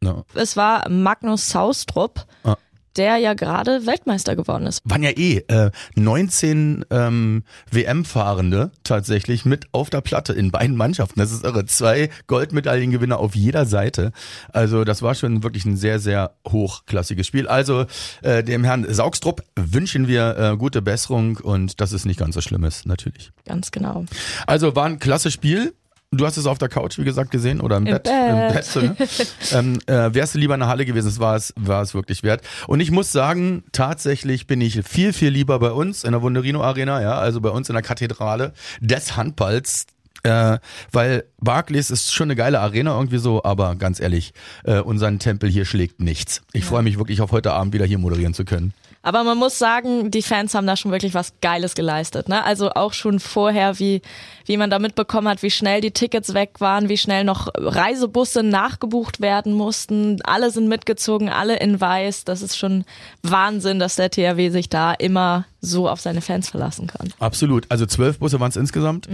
Ne? 0.00 0.24
Es 0.34 0.56
war 0.56 0.88
Magnus 0.88 1.48
Saustrup, 1.48 2.26
Ah. 2.44 2.56
Der 2.96 3.16
ja 3.18 3.34
gerade 3.34 3.86
Weltmeister 3.86 4.36
geworden 4.36 4.66
ist. 4.66 4.80
Waren 4.84 5.02
ja 5.02 5.10
eh 5.10 5.38
äh, 5.48 5.70
19 5.94 6.84
ähm, 6.90 7.44
WM-Fahrende 7.70 8.70
tatsächlich 8.84 9.44
mit 9.44 9.66
auf 9.72 9.90
der 9.90 10.00
Platte 10.00 10.32
in 10.32 10.50
beiden 10.50 10.76
Mannschaften. 10.76 11.20
Das 11.20 11.32
ist 11.32 11.44
irre. 11.44 11.66
Zwei 11.66 12.10
Goldmedaillengewinner 12.26 13.18
auf 13.18 13.34
jeder 13.34 13.66
Seite. 13.66 14.12
Also 14.52 14.84
das 14.84 15.02
war 15.02 15.14
schon 15.14 15.42
wirklich 15.42 15.64
ein 15.64 15.76
sehr, 15.76 15.98
sehr 15.98 16.34
hochklassiges 16.48 17.26
Spiel. 17.26 17.46
Also 17.48 17.86
äh, 18.22 18.42
dem 18.42 18.64
Herrn 18.64 18.86
Saugstrup 18.92 19.42
wünschen 19.56 20.08
wir 20.08 20.36
äh, 20.36 20.56
gute 20.56 20.82
Besserung 20.82 21.36
und 21.36 21.80
dass 21.80 21.92
es 21.92 22.04
nicht 22.04 22.18
ganz 22.18 22.34
so 22.34 22.40
schlimm 22.40 22.64
ist, 22.64 22.86
natürlich. 22.86 23.30
Ganz 23.44 23.70
genau. 23.70 24.04
Also 24.46 24.74
war 24.74 24.86
ein 24.86 24.98
klasse 24.98 25.30
Spiel. 25.30 25.74
Du 26.12 26.26
hast 26.26 26.36
es 26.36 26.46
auf 26.46 26.58
der 26.58 26.68
Couch, 26.68 26.98
wie 26.98 27.04
gesagt, 27.04 27.30
gesehen 27.30 27.60
oder 27.60 27.76
im, 27.76 27.86
Im 27.86 27.92
Bett. 27.94 28.02
Bett. 28.02 28.76
Im 28.76 28.94
Bett 28.96 28.98
ne? 28.98 29.06
ähm, 29.52 29.78
äh, 29.86 30.12
wärst 30.12 30.34
du 30.34 30.40
lieber 30.40 30.54
in 30.54 30.60
der 30.60 30.68
Halle 30.68 30.84
gewesen, 30.84 31.06
es 31.06 31.20
war 31.20 31.36
es, 31.36 31.54
war 31.56 31.82
es 31.82 31.94
wirklich 31.94 32.24
wert. 32.24 32.42
Und 32.66 32.80
ich 32.80 32.90
muss 32.90 33.12
sagen, 33.12 33.62
tatsächlich 33.70 34.48
bin 34.48 34.60
ich 34.60 34.82
viel, 34.82 35.12
viel 35.12 35.28
lieber 35.28 35.60
bei 35.60 35.70
uns 35.70 36.02
in 36.02 36.10
der 36.10 36.20
Wunderino 36.20 36.64
Arena, 36.64 37.00
ja, 37.00 37.12
also 37.12 37.40
bei 37.40 37.50
uns 37.50 37.68
in 37.68 37.74
der 37.74 37.82
Kathedrale 37.82 38.52
des 38.80 39.16
Handballs. 39.16 39.86
Äh, 40.24 40.58
weil 40.90 41.24
Barclays 41.40 41.90
ist 41.90 42.12
schon 42.12 42.26
eine 42.26 42.36
geile 42.36 42.58
Arena 42.58 42.94
irgendwie 42.94 43.18
so, 43.18 43.44
aber 43.44 43.76
ganz 43.76 44.00
ehrlich, 44.00 44.34
äh, 44.64 44.80
unseren 44.80 45.20
Tempel 45.20 45.48
hier 45.48 45.64
schlägt 45.64 46.00
nichts. 46.00 46.42
Ich 46.52 46.64
freue 46.64 46.82
mich 46.82 46.98
wirklich 46.98 47.20
auf 47.20 47.30
heute 47.30 47.52
Abend 47.52 47.72
wieder 47.72 47.86
hier 47.86 47.98
moderieren 47.98 48.34
zu 48.34 48.44
können. 48.44 48.74
Aber 49.02 49.24
man 49.24 49.38
muss 49.38 49.58
sagen, 49.58 50.10
die 50.10 50.22
Fans 50.22 50.54
haben 50.54 50.66
da 50.66 50.76
schon 50.76 50.92
wirklich 50.92 51.14
was 51.14 51.32
Geiles 51.40 51.74
geleistet. 51.74 52.28
Ne? 52.28 52.44
Also 52.44 52.70
auch 52.72 52.92
schon 52.92 53.18
vorher, 53.18 53.78
wie, 53.78 54.02
wie 54.44 54.58
man 54.58 54.68
da 54.68 54.78
mitbekommen 54.78 55.28
hat, 55.28 55.42
wie 55.42 55.50
schnell 55.50 55.80
die 55.80 55.92
Tickets 55.92 56.34
weg 56.34 56.56
waren, 56.58 56.88
wie 56.90 56.98
schnell 56.98 57.24
noch 57.24 57.48
Reisebusse 57.54 58.42
nachgebucht 58.42 59.20
werden 59.20 59.54
mussten. 59.54 60.20
Alle 60.22 60.50
sind 60.50 60.68
mitgezogen, 60.68 61.30
alle 61.30 61.58
in 61.58 61.80
weiß. 61.80 62.24
Das 62.24 62.42
ist 62.42 62.58
schon 62.58 62.84
Wahnsinn, 63.22 63.78
dass 63.78 63.96
der 63.96 64.10
THW 64.10 64.50
sich 64.50 64.68
da 64.68 64.92
immer 64.92 65.46
so 65.62 65.88
auf 65.88 66.00
seine 66.00 66.20
Fans 66.20 66.50
verlassen 66.50 66.86
kann. 66.86 67.12
Absolut. 67.18 67.66
Also 67.70 67.86
zwölf 67.86 68.18
Busse 68.18 68.38
waren 68.38 68.50
es 68.50 68.56
insgesamt. 68.56 69.08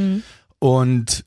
Und 0.59 1.25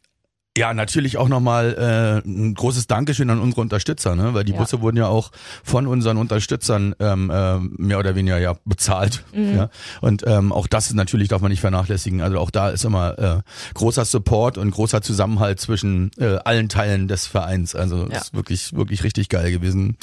ja, 0.57 0.73
natürlich 0.73 1.17
auch 1.17 1.29
nochmal 1.29 2.21
äh, 2.25 2.27
ein 2.27 2.53
großes 2.53 2.87
Dankeschön 2.87 3.29
an 3.29 3.39
unsere 3.39 3.61
Unterstützer, 3.61 4.15
ne? 4.15 4.33
weil 4.33 4.43
die 4.43 4.51
Ja. 4.51 4.57
Busse 4.57 4.81
wurden 4.81 4.97
ja 4.97 5.07
auch 5.07 5.31
von 5.63 5.87
unseren 5.87 6.17
Unterstützern 6.17 6.95
ähm, 6.99 7.29
äh, 7.29 7.59
mehr 7.59 7.99
oder 7.99 8.15
weniger 8.15 8.39
ja 8.39 8.55
bezahlt. 8.65 9.23
Ja? 9.33 9.69
Und 10.01 10.23
ähm, 10.27 10.51
auch 10.51 10.67
das 10.67 10.87
ist 10.87 10.95
natürlich 10.95 11.27
darf 11.29 11.41
man 11.41 11.51
nicht 11.51 11.61
vernachlässigen. 11.61 12.21
Also 12.21 12.39
auch 12.39 12.49
da 12.49 12.69
ist 12.69 12.83
immer 12.83 13.17
äh, 13.19 13.41
großer 13.75 14.03
Support 14.05 14.57
und 14.57 14.71
großer 14.71 15.01
Zusammenhalt 15.01 15.61
zwischen 15.61 16.11
äh, 16.17 16.37
allen 16.43 16.67
Teilen 16.67 17.07
des 17.07 17.25
Vereins. 17.27 17.75
Also 17.75 18.07
Ja. 18.09 18.17
ist 18.17 18.33
wirklich 18.33 18.73
wirklich 18.73 19.03
richtig 19.03 19.29
geil 19.29 19.51
gewesen. 19.51 19.97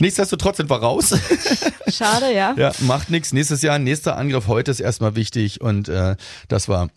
Nichtsdestotrotz 0.00 0.56
sind 0.58 0.68
wir 0.70 0.76
raus. 0.80 1.14
Schade, 1.88 2.34
ja. 2.34 2.52
Ja, 2.58 2.72
macht 2.80 3.10
nichts. 3.10 3.32
Nächstes 3.32 3.62
Jahr, 3.62 3.78
nächster 3.78 4.16
Angriff 4.18 4.48
heute 4.48 4.70
ist 4.72 4.80
erstmal 4.80 5.14
wichtig 5.14 5.60
und 5.60 5.88
äh, 5.88 6.16
das 6.48 6.68
war 6.68 6.88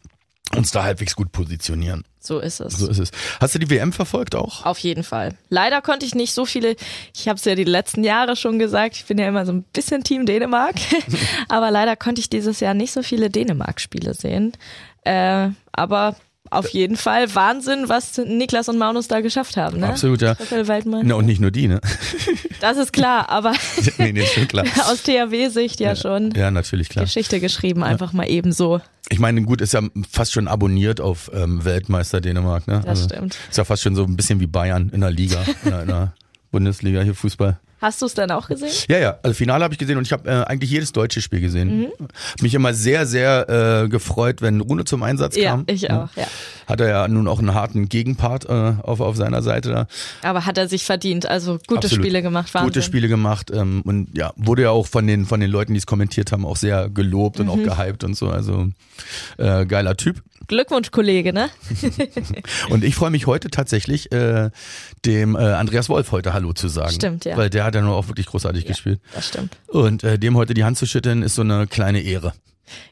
uns 0.58 0.72
da 0.72 0.84
halbwegs 0.84 1.16
gut 1.16 1.32
positionieren. 1.32 2.04
So 2.20 2.40
ist 2.40 2.60
es. 2.60 2.74
So 2.74 2.90
ist 2.90 3.00
es. 3.00 3.12
Hast 3.40 3.56
du 3.56 3.60
die 3.60 3.70
WM 3.70 3.94
verfolgt 3.94 4.36
auch? 4.36 4.66
Auf 4.66 4.80
jeden 4.80 5.04
Fall. 5.04 5.36
Leider 5.50 5.82
konnte 5.82 6.06
ich 6.06 6.14
nicht 6.14 6.34
so 6.34 6.46
viele, 6.46 6.76
ich 7.16 7.28
habe 7.28 7.38
es 7.38 7.46
ja 7.46 7.56
die 7.56 7.64
letzten 7.64 8.04
Jahre 8.04 8.36
schon 8.36 8.60
gesagt, 8.60 8.98
ich 8.98 9.06
bin 9.06 9.18
ja 9.18 9.28
immer 9.28 9.46
so 9.46 9.54
ein 9.54 9.64
bisschen 9.64 10.04
Team 10.04 10.26
Dänemark, 10.26 10.76
aber 11.48 11.72
leider 11.72 11.96
konnte 11.96 12.20
ich 12.20 12.30
dieses 12.30 12.60
Jahr 12.60 12.74
nicht 12.74 12.92
so 12.92 13.02
viele 13.02 13.30
Dänemark-Spiele 13.30 14.14
sehen. 14.14 14.52
Äh, 15.06 15.50
aber 15.72 16.18
auf 16.50 16.70
jeden 16.70 16.96
Fall 16.96 17.34
Wahnsinn, 17.36 17.90
was 17.90 18.18
Niklas 18.18 18.70
und 18.70 18.78
Maunus 18.78 19.08
da 19.08 19.22
geschafft 19.22 19.58
haben. 19.58 19.80
Ne? 19.80 19.88
Absolut, 19.88 20.22
ja. 20.22 20.36
Na, 20.86 21.16
und 21.16 21.26
nicht 21.26 21.42
nur 21.42 21.52
die, 21.52 21.68
ne? 21.68 21.82
Das 22.60 22.78
ist 22.78 22.94
klar, 22.94 23.30
aber 23.30 23.54
nee, 23.98 24.12
nee, 24.12 24.26
schon 24.26 24.48
klar. 24.48 24.66
aus 24.86 25.04
THW-Sicht 25.04 25.80
ja, 25.80 25.96
schon 25.96 26.32
Ja, 26.32 26.52
natürlich, 26.52 26.90
klar. 26.90 27.06
Geschichte 27.06 27.40
geschrieben, 27.40 27.84
einfach 27.84 28.14
mal 28.14 28.30
eben 28.30 28.52
so. 28.52 28.82
Ich 29.10 29.20
meine, 29.20 29.42
gut, 29.44 29.62
ist 29.62 29.74
ja 29.74 29.82
fast 30.10 30.34
schon 30.34 30.48
abonniert 30.48 31.00
auf 31.00 31.32
ähm, 31.34 31.64
Weltmeister 31.64 32.20
Dänemark, 32.20 32.68
ne? 32.68 32.82
Das 32.86 33.06
stimmt. 33.06 33.38
Ist 33.50 33.58
ja 33.58 33.64
fast 33.64 33.84
schon 33.84 33.96
so 33.96 34.04
ein 34.04 34.18
bisschen 34.18 34.40
wie 34.40 34.48
Bayern 34.48 34.90
in 34.90 35.02
der 35.02 35.12
Liga, 35.12 35.44
in 35.64 35.70
der, 35.70 35.82
in 35.82 35.88
der 35.88 36.14
Bundesliga 36.52 37.02
hier 37.02 37.16
Fußball. 37.16 37.60
Hast 37.80 38.02
du 38.02 38.06
es 38.08 38.14
dann 38.14 38.32
auch 38.32 38.48
gesehen? 38.48 38.70
Ja, 38.88 38.98
ja, 38.98 39.18
also 39.22 39.34
Finale 39.36 39.64
habe 39.64 39.74
ich 39.74 39.78
gesehen 39.78 39.98
und 39.98 40.06
ich 40.08 40.12
habe 40.12 40.30
äh, 40.30 40.44
eigentlich 40.46 40.72
jedes 40.72 40.92
deutsche 40.94 41.22
Spiel 41.22 41.42
gesehen. 41.42 41.82
Mhm. 41.82 41.88
Mich 42.42 42.54
immer 42.56 42.74
sehr, 42.74 43.06
sehr 43.06 43.84
äh, 43.84 43.88
gefreut, 43.90 44.42
wenn 44.42 44.62
Rune 44.62 44.84
zum 44.86 45.04
Einsatz 45.04 45.36
Ja, 45.36 45.52
kam. 45.52 45.64
ich 45.68 45.90
auch, 45.92 46.10
ja. 46.16 46.26
Hat 46.68 46.82
er 46.82 46.90
ja 46.90 47.08
nun 47.08 47.28
auch 47.28 47.40
einen 47.40 47.54
harten 47.54 47.88
Gegenpart 47.88 48.46
äh, 48.46 48.74
auf, 48.82 49.00
auf 49.00 49.16
seiner 49.16 49.42
Seite 49.42 49.70
da. 49.70 49.88
Aber 50.24 50.46
hat 50.46 50.58
er 50.58 50.68
sich 50.68 50.84
verdient. 50.86 51.26
Also 51.28 51.60
gute 51.68 51.86
Absolut. 51.88 52.04
Spiele 52.06 52.22
gemacht, 52.22 52.54
Wahnsinn. 52.54 52.68
Gute 52.70 52.82
Spiele 52.82 53.08
gemacht 53.08 53.52
ähm, 53.54 53.82
und 53.86 54.18
ja, 54.18 54.34
wurde 54.36 54.64
ja 54.64 54.72
auch 54.72 54.88
von 54.88 55.06
den, 55.08 55.26
von 55.26 55.40
den 55.40 55.50
Leuten, 55.52 55.74
die 55.74 55.78
es 55.80 55.86
kommentiert 55.86 56.32
haben, 56.32 56.46
auch 56.46 56.58
sehr 56.58 56.90
gelobt 56.90 57.40
Mhm. 57.40 57.50
und 57.50 57.70
auch 57.70 57.78
gehypt 57.78 58.04
und 58.04 58.16
so. 58.16 58.30
Also 58.30 58.68
äh, 59.38 59.66
geiler 59.66 59.96
Typ. 59.98 60.22
Glückwunsch, 60.48 60.92
Kollege, 60.92 61.34
ne? 61.34 61.50
Und 62.70 62.84
ich 62.84 62.96
freue 62.96 63.10
mich 63.10 63.28
heute 63.28 63.50
tatsächlich, 63.50 64.12
äh, 64.12 64.50
dem 65.06 65.36
äh, 65.36 65.40
Andreas 65.40 65.90
Wolf 65.90 66.12
heute 66.12 66.34
Hallo 66.34 66.54
zu 66.54 66.68
sagen. 66.68 66.92
Stimmt, 66.94 67.26
ja. 67.26 67.36
Weil 67.38 67.50
der 67.50 67.64
hat 67.64 67.76
ja 67.76 67.82
nur 67.82 67.96
auch 67.96 68.08
wirklich 68.08 68.28
großartig 68.28 68.66
gespielt. 68.66 69.02
Das 69.14 69.28
stimmt. 69.28 69.58
Und 69.68 70.04
äh, 70.04 70.18
dem 70.18 70.38
heute 70.38 70.54
die 70.54 70.64
Hand 70.64 70.78
zu 70.78 70.86
schütteln, 70.86 71.22
ist 71.22 71.36
so 71.36 71.42
eine 71.42 71.68
kleine 71.68 72.02
Ehre. 72.02 72.34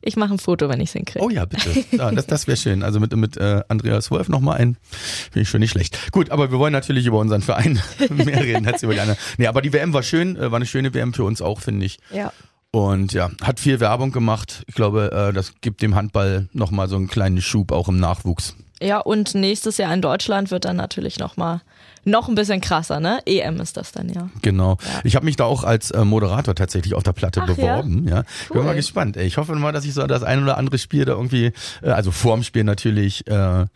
Ich 0.01 0.15
mache 0.15 0.33
ein 0.33 0.39
Foto, 0.39 0.69
wenn 0.69 0.79
ich 0.79 0.89
es 0.89 0.93
hinkriege. 0.93 1.23
Oh 1.23 1.29
ja, 1.29 1.45
bitte. 1.45 1.69
Ja, 1.91 2.11
das 2.11 2.27
das 2.27 2.47
wäre 2.47 2.57
schön. 2.57 2.83
Also 2.83 2.99
mit, 2.99 3.15
mit 3.15 3.37
äh, 3.37 3.61
Andreas 3.67 4.11
Wolf 4.11 4.29
nochmal 4.29 4.57
ein. 4.57 4.77
Finde 4.91 5.41
ich 5.41 5.49
schon 5.49 5.59
nicht 5.59 5.71
schlecht. 5.71 6.11
Gut, 6.11 6.31
aber 6.31 6.51
wir 6.51 6.59
wollen 6.59 6.73
natürlich 6.73 7.05
über 7.05 7.19
unseren 7.19 7.41
Verein 7.41 7.81
mehr 8.09 8.41
reden 8.43 8.67
als 8.67 8.83
über 8.83 8.93
die 8.93 8.99
anderen. 8.99 9.19
Nee, 9.37 9.47
aber 9.47 9.61
die 9.61 9.73
WM 9.73 9.93
war 9.93 10.03
schön, 10.03 10.37
äh, 10.37 10.51
war 10.51 10.57
eine 10.57 10.65
schöne 10.65 10.93
WM 10.93 11.13
für 11.13 11.23
uns 11.23 11.41
auch, 11.41 11.61
finde 11.61 11.85
ich. 11.85 11.99
Ja. 12.11 12.31
Und 12.75 13.13
ja, 13.13 13.29
hat 13.41 13.61
viel 13.61 13.79
Werbung 13.79 14.11
gemacht. 14.11 14.63
Ich 14.67 14.75
glaube, 14.75 15.09
äh, 15.13 15.31
das 15.33 15.53
gibt 15.61 15.81
dem 15.81 15.95
Handball 15.95 16.49
nochmal 16.51 16.89
so 16.89 16.97
einen 16.97 17.07
kleinen 17.07 17.39
Schub 17.39 17.71
auch 17.71 17.87
im 17.87 17.95
Nachwuchs. 18.01 18.53
Ja, 18.81 18.99
und 18.99 19.33
nächstes 19.33 19.77
Jahr 19.77 19.93
in 19.93 20.01
Deutschland 20.01 20.51
wird 20.51 20.65
dann 20.65 20.75
natürlich 20.75 21.17
nochmal 21.17 21.61
noch 22.03 22.27
ein 22.27 22.35
bisschen 22.35 22.59
krasser, 22.59 22.99
ne? 22.99 23.19
EM 23.25 23.61
ist 23.61 23.77
das 23.77 23.93
dann, 23.93 24.09
ja. 24.09 24.29
Genau. 24.41 24.77
Ich 25.05 25.15
habe 25.15 25.23
mich 25.25 25.37
da 25.37 25.45
auch 25.45 25.63
als 25.63 25.91
äh, 25.91 26.03
Moderator 26.03 26.53
tatsächlich 26.53 26.93
auf 26.95 27.03
der 27.03 27.13
Platte 27.13 27.39
Ach 27.43 27.47
ja? 27.47 27.53
beworben. 27.53 28.07
Ja. 28.09 28.23
Bin 28.49 28.57
Cool. 28.57 28.63
mal 28.63 28.75
gespannt. 28.75 29.15
Ey. 29.15 29.25
Ich 29.25 29.37
hoffe 29.37 29.55
mal, 29.55 29.71
dass 29.71 29.85
ich 29.85 29.93
so 29.93 30.05
das 30.05 30.23
ein 30.23 30.43
oder 30.43 30.57
andere 30.57 30.77
Spiel 30.77 31.05
da 31.05 31.13
irgendwie, 31.13 31.53
äh, 31.81 31.89
also 31.91 32.11
vorm 32.11 32.43
Spiel 32.43 32.65
natürlich, 32.65 33.25
äh, 33.27 33.67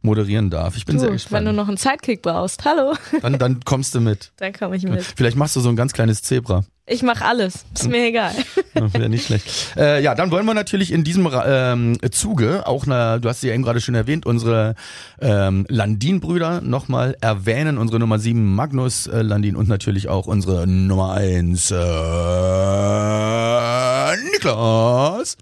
moderieren 0.00 0.48
darf. 0.48 0.78
Ich 0.78 0.86
bin 0.86 0.98
sehr 0.98 1.08
Du, 1.08 1.10
wenn 1.10 1.16
gespannt. 1.18 1.46
du 1.46 1.52
noch 1.52 1.68
einen 1.68 1.76
Sidekick 1.76 2.22
brauchst, 2.22 2.64
hallo, 2.64 2.94
dann, 3.20 3.38
dann 3.38 3.60
kommst 3.66 3.94
du 3.94 4.00
mit. 4.00 4.32
dann 4.38 4.54
komme 4.54 4.76
ich 4.76 4.84
mit. 4.84 5.02
Vielleicht 5.04 5.36
machst 5.36 5.54
du 5.56 5.60
so 5.60 5.68
ein 5.68 5.76
ganz 5.76 5.92
kleines 5.92 6.22
Zebra. 6.22 6.64
Ich 6.88 7.02
mache 7.02 7.24
alles, 7.24 7.64
ist 7.74 7.88
mir 7.88 8.06
egal. 8.06 8.32
Ja, 8.76 9.08
nicht 9.08 9.24
schlecht. 9.24 9.74
Äh, 9.76 10.02
ja, 10.02 10.14
dann 10.14 10.30
wollen 10.30 10.44
wir 10.44 10.52
natürlich 10.52 10.92
in 10.92 11.02
diesem 11.02 11.26
ähm, 11.46 11.96
Zuge 12.10 12.66
auch, 12.66 12.84
eine, 12.86 13.18
du 13.20 13.28
hast 13.30 13.40
sie 13.40 13.48
ja 13.48 13.54
eben 13.54 13.62
gerade 13.62 13.80
schon 13.80 13.94
erwähnt, 13.94 14.26
unsere 14.26 14.74
ähm, 15.18 15.64
Landin-Brüder 15.68 16.60
nochmal 16.60 17.16
erwähnen. 17.22 17.78
Unsere 17.78 17.98
Nummer 17.98 18.18
7 18.18 18.54
Magnus 18.54 19.06
äh, 19.06 19.22
Landin 19.22 19.56
und 19.56 19.66
natürlich 19.66 20.10
auch 20.10 20.26
unsere 20.26 20.66
Nummer 20.66 21.14
1 21.14 21.70
äh, 21.70 21.74
Niklas. 24.32 25.38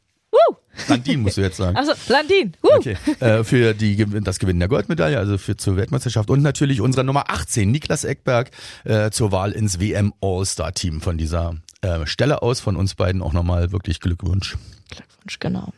Landin 0.89 1.21
musst 1.23 1.37
du 1.37 1.41
jetzt 1.43 1.57
sagen. 1.57 1.77
Also, 1.77 1.93
Landin, 2.09 2.53
woo! 2.63 2.71
Okay. 2.77 2.97
Äh, 3.21 3.45
für 3.45 3.75
die, 3.75 3.97
Gewinn- 3.97 4.25
das 4.25 4.39
Gewinnen 4.39 4.59
der 4.61 4.69
Goldmedaille, 4.69 5.19
also 5.19 5.39
für 5.39 5.57
zur 5.57 5.77
Weltmeisterschaft 5.77 6.31
und 6.31 6.43
natürlich 6.43 6.81
unsere 6.81 7.05
Nummer 7.05 7.31
18, 7.31 7.71
Niklas 7.71 8.05
Eckberg, 8.05 8.51
äh, 8.85 9.11
zur 9.11 9.33
Wahl 9.33 9.53
ins 9.53 9.81
WM 9.81 10.13
All-Star-Team 10.21 11.01
von 11.01 11.19
dieser 11.19 11.57
äh, 11.83 12.07
Stelle 12.07 12.43
aus. 12.43 12.61
Von 12.61 12.77
uns 12.77 12.95
beiden 12.95 13.23
auch 13.23 13.33
nochmal 13.33 13.73
wirklich 13.73 14.01
Glückwunsch. 14.01 14.57
Glückwunsch, 14.91 15.39
genau. 15.39 15.73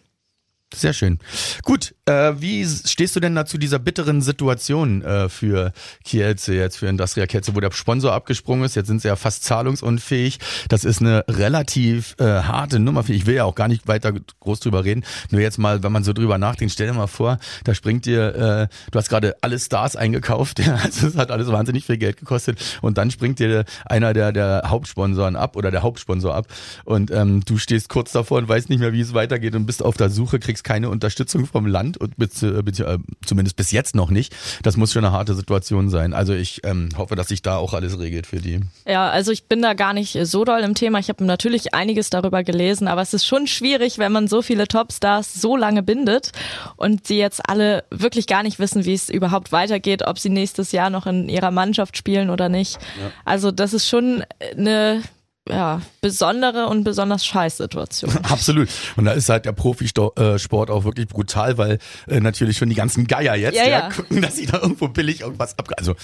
Sehr 0.74 0.92
schön. 0.92 1.20
Gut, 1.62 1.94
äh, 2.06 2.34
wie 2.38 2.66
stehst 2.66 3.14
du 3.14 3.20
denn 3.20 3.34
da 3.34 3.46
zu 3.46 3.56
dieser 3.56 3.78
bitteren 3.78 4.20
Situation 4.20 5.02
äh, 5.02 5.28
für 5.28 5.72
Kielce, 6.04 6.54
jetzt 6.54 6.76
für 6.76 6.88
Industria 6.88 7.26
Kielce, 7.26 7.54
wo 7.54 7.60
der 7.60 7.70
Sponsor 7.70 8.12
abgesprungen 8.12 8.64
ist? 8.64 8.74
Jetzt 8.74 8.88
sind 8.88 9.00
sie 9.00 9.08
ja 9.08 9.16
fast 9.16 9.44
zahlungsunfähig. 9.44 10.38
Das 10.68 10.84
ist 10.84 11.00
eine 11.00 11.24
relativ 11.28 12.16
äh, 12.18 12.24
harte 12.24 12.80
Nummer. 12.80 13.08
Ich 13.08 13.26
will 13.26 13.36
ja 13.36 13.44
auch 13.44 13.54
gar 13.54 13.68
nicht 13.68 13.86
weiter 13.86 14.12
groß 14.40 14.58
drüber 14.60 14.84
reden. 14.84 15.04
Nur 15.30 15.40
jetzt 15.40 15.58
mal, 15.58 15.84
wenn 15.84 15.92
man 15.92 16.04
so 16.04 16.12
drüber 16.12 16.36
nachdenkt, 16.36 16.74
stell 16.74 16.88
dir 16.88 16.94
mal 16.94 17.06
vor, 17.06 17.38
da 17.64 17.74
springt 17.74 18.04
dir, 18.04 18.34
äh, 18.34 18.90
du 18.90 18.98
hast 18.98 19.08
gerade 19.08 19.36
alle 19.42 19.58
Stars 19.58 19.94
eingekauft, 19.94 20.58
ja, 20.66 20.74
also 20.74 21.06
es 21.06 21.16
hat 21.16 21.30
alles 21.30 21.46
wahnsinnig 21.46 21.86
viel 21.86 21.96
Geld 21.96 22.18
gekostet 22.18 22.58
und 22.82 22.98
dann 22.98 23.10
springt 23.12 23.38
dir 23.38 23.64
einer 23.84 24.12
der, 24.12 24.32
der 24.32 24.64
Hauptsponsoren 24.66 25.36
ab 25.36 25.56
oder 25.56 25.70
der 25.70 25.82
Hauptsponsor 25.82 26.34
ab 26.34 26.48
und 26.84 27.10
ähm, 27.12 27.42
du 27.46 27.56
stehst 27.56 27.88
kurz 27.88 28.12
davor 28.12 28.38
und 28.38 28.48
weißt 28.48 28.68
nicht 28.68 28.80
mehr, 28.80 28.92
wie 28.92 29.00
es 29.00 29.14
weitergeht 29.14 29.54
und 29.54 29.64
bist 29.64 29.82
auf 29.82 29.96
der 29.96 30.10
Suche, 30.10 30.38
kriegst 30.38 30.55
keine 30.64 30.90
Unterstützung 30.90 31.46
vom 31.46 31.66
Land 31.66 31.96
und 31.98 32.16
bis, 32.16 32.42
äh, 32.42 32.48
äh, 32.48 32.98
zumindest 33.24 33.56
bis 33.56 33.72
jetzt 33.72 33.94
noch 33.94 34.10
nicht. 34.10 34.34
Das 34.62 34.76
muss 34.76 34.92
schon 34.92 35.04
eine 35.04 35.12
harte 35.12 35.34
Situation 35.34 35.88
sein. 35.88 36.12
Also 36.12 36.34
ich 36.34 36.62
ähm, 36.64 36.90
hoffe, 36.96 37.16
dass 37.16 37.28
sich 37.28 37.42
da 37.42 37.56
auch 37.56 37.74
alles 37.74 37.98
regelt 37.98 38.26
für 38.26 38.40
die. 38.40 38.60
Ja, 38.86 39.08
also 39.10 39.32
ich 39.32 39.44
bin 39.44 39.62
da 39.62 39.74
gar 39.74 39.92
nicht 39.92 40.18
so 40.22 40.44
doll 40.44 40.60
im 40.60 40.74
Thema. 40.74 40.98
Ich 40.98 41.08
habe 41.08 41.24
natürlich 41.24 41.74
einiges 41.74 42.10
darüber 42.10 42.44
gelesen, 42.44 42.88
aber 42.88 43.02
es 43.02 43.14
ist 43.14 43.26
schon 43.26 43.46
schwierig, 43.46 43.98
wenn 43.98 44.12
man 44.12 44.28
so 44.28 44.42
viele 44.42 44.68
Topstars 44.68 45.34
so 45.34 45.56
lange 45.56 45.82
bindet 45.82 46.32
und 46.76 47.08
die 47.08 47.18
jetzt 47.18 47.48
alle 47.48 47.84
wirklich 47.90 48.26
gar 48.26 48.42
nicht 48.42 48.58
wissen, 48.58 48.84
wie 48.84 48.94
es 48.94 49.08
überhaupt 49.08 49.52
weitergeht, 49.52 50.06
ob 50.06 50.18
sie 50.18 50.30
nächstes 50.30 50.72
Jahr 50.72 50.90
noch 50.90 51.06
in 51.06 51.28
ihrer 51.28 51.50
Mannschaft 51.50 51.96
spielen 51.96 52.30
oder 52.30 52.48
nicht. 52.48 52.78
Also 53.24 53.50
das 53.50 53.72
ist 53.72 53.88
schon 53.88 54.24
eine 54.56 55.02
ja, 55.48 55.80
besondere 56.00 56.66
und 56.66 56.84
besonders 56.84 57.24
scheiß 57.24 57.58
Situation. 57.58 58.10
Absolut. 58.24 58.68
Und 58.96 59.04
da 59.04 59.12
ist 59.12 59.28
halt 59.28 59.44
der 59.44 59.52
Profisport 59.52 60.70
auch 60.70 60.84
wirklich 60.84 61.08
brutal, 61.08 61.56
weil 61.58 61.78
äh, 62.08 62.20
natürlich 62.20 62.56
schon 62.58 62.68
die 62.68 62.74
ganzen 62.74 63.06
Geier 63.06 63.34
jetzt 63.36 63.54
Ja, 63.56 63.64
ja, 63.64 63.70
ja. 63.70 63.88
gucken, 63.90 64.22
dass 64.22 64.36
sie 64.36 64.46
da 64.46 64.58
irgendwo 64.60 64.88
billig 64.88 65.20
irgendwas 65.20 65.58
abgreifen. 65.58 65.78
Also 65.78 65.94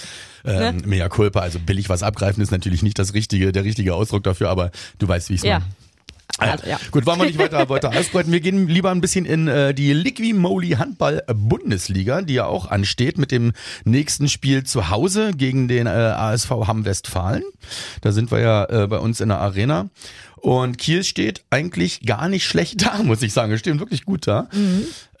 ähm, 0.45 0.77
Ne? 0.77 0.83
mea 0.87 1.09
culpa, 1.09 1.39
also 1.41 1.59
billig 1.59 1.89
was 1.89 2.03
abgreifen 2.03 2.41
ist 2.43 2.51
natürlich 2.51 2.83
nicht 2.83 2.97
das 2.99 3.13
richtige, 3.13 3.51
der 3.51 3.63
richtige 3.63 3.95
Ausdruck 3.95 4.23
dafür, 4.23 4.49
aber 4.49 4.71
du 4.99 5.07
weißt, 5.07 5.29
wie 5.29 5.33
ich 5.35 5.41
es 5.41 5.45
Ja. 5.45 5.59
meine. 5.59 5.71
Also, 6.39 6.67
ja. 6.67 6.79
Gut, 6.91 7.05
wollen 7.05 7.19
wir 7.19 7.25
nicht 7.25 7.37
weiter, 7.37 7.69
weiter 7.69 7.89
ausbreiten. 7.97 8.31
Wir 8.31 8.39
gehen 8.39 8.67
lieber 8.67 8.91
ein 8.91 9.01
bisschen 9.01 9.25
in 9.25 9.47
äh, 9.47 9.73
die 9.73 9.93
Liqui 9.93 10.33
Moly 10.33 10.71
Handball 10.71 11.23
Bundesliga, 11.27 12.21
die 12.21 12.33
ja 12.35 12.45
auch 12.45 12.69
ansteht 12.71 13.17
mit 13.17 13.31
dem 13.31 13.53
nächsten 13.85 14.27
Spiel 14.27 14.63
zu 14.63 14.89
Hause 14.89 15.31
gegen 15.35 15.67
den 15.67 15.85
äh, 15.85 15.89
ASV 15.89 16.49
Hamm 16.67 16.85
Westfalen. 16.85 17.43
Da 18.01 18.11
sind 18.11 18.31
wir 18.31 18.39
ja 18.39 18.65
äh, 18.65 18.87
bei 18.87 18.97
uns 18.97 19.21
in 19.21 19.29
der 19.29 19.39
Arena. 19.39 19.89
Und 20.35 20.77
Kiel 20.77 21.05
steht 21.05 21.45
eigentlich 21.51 22.01
gar 22.01 22.27
nicht 22.27 22.45
schlecht 22.45 22.85
da, 22.85 22.97
muss 23.03 23.21
ich 23.21 23.31
sagen. 23.31 23.51
Wir 23.51 23.57
stehen 23.57 23.79
wirklich 23.79 24.03
gut 24.03 24.27
da. 24.27 24.49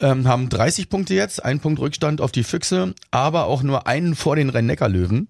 Ähm, 0.03 0.27
haben 0.27 0.49
30 0.49 0.89
Punkte 0.89 1.13
jetzt, 1.13 1.45
ein 1.45 1.61
Punkt 1.61 1.79
Rückstand 1.79 2.19
auf 2.19 2.33
die 2.33 2.43
Füchse, 2.43 2.93
aber 3.09 3.45
auch 3.45 3.63
nur 3.63 3.87
einen 3.87 4.15
vor 4.15 4.35
den 4.35 4.49
Rhein-Neckar-Löwen. 4.49 5.29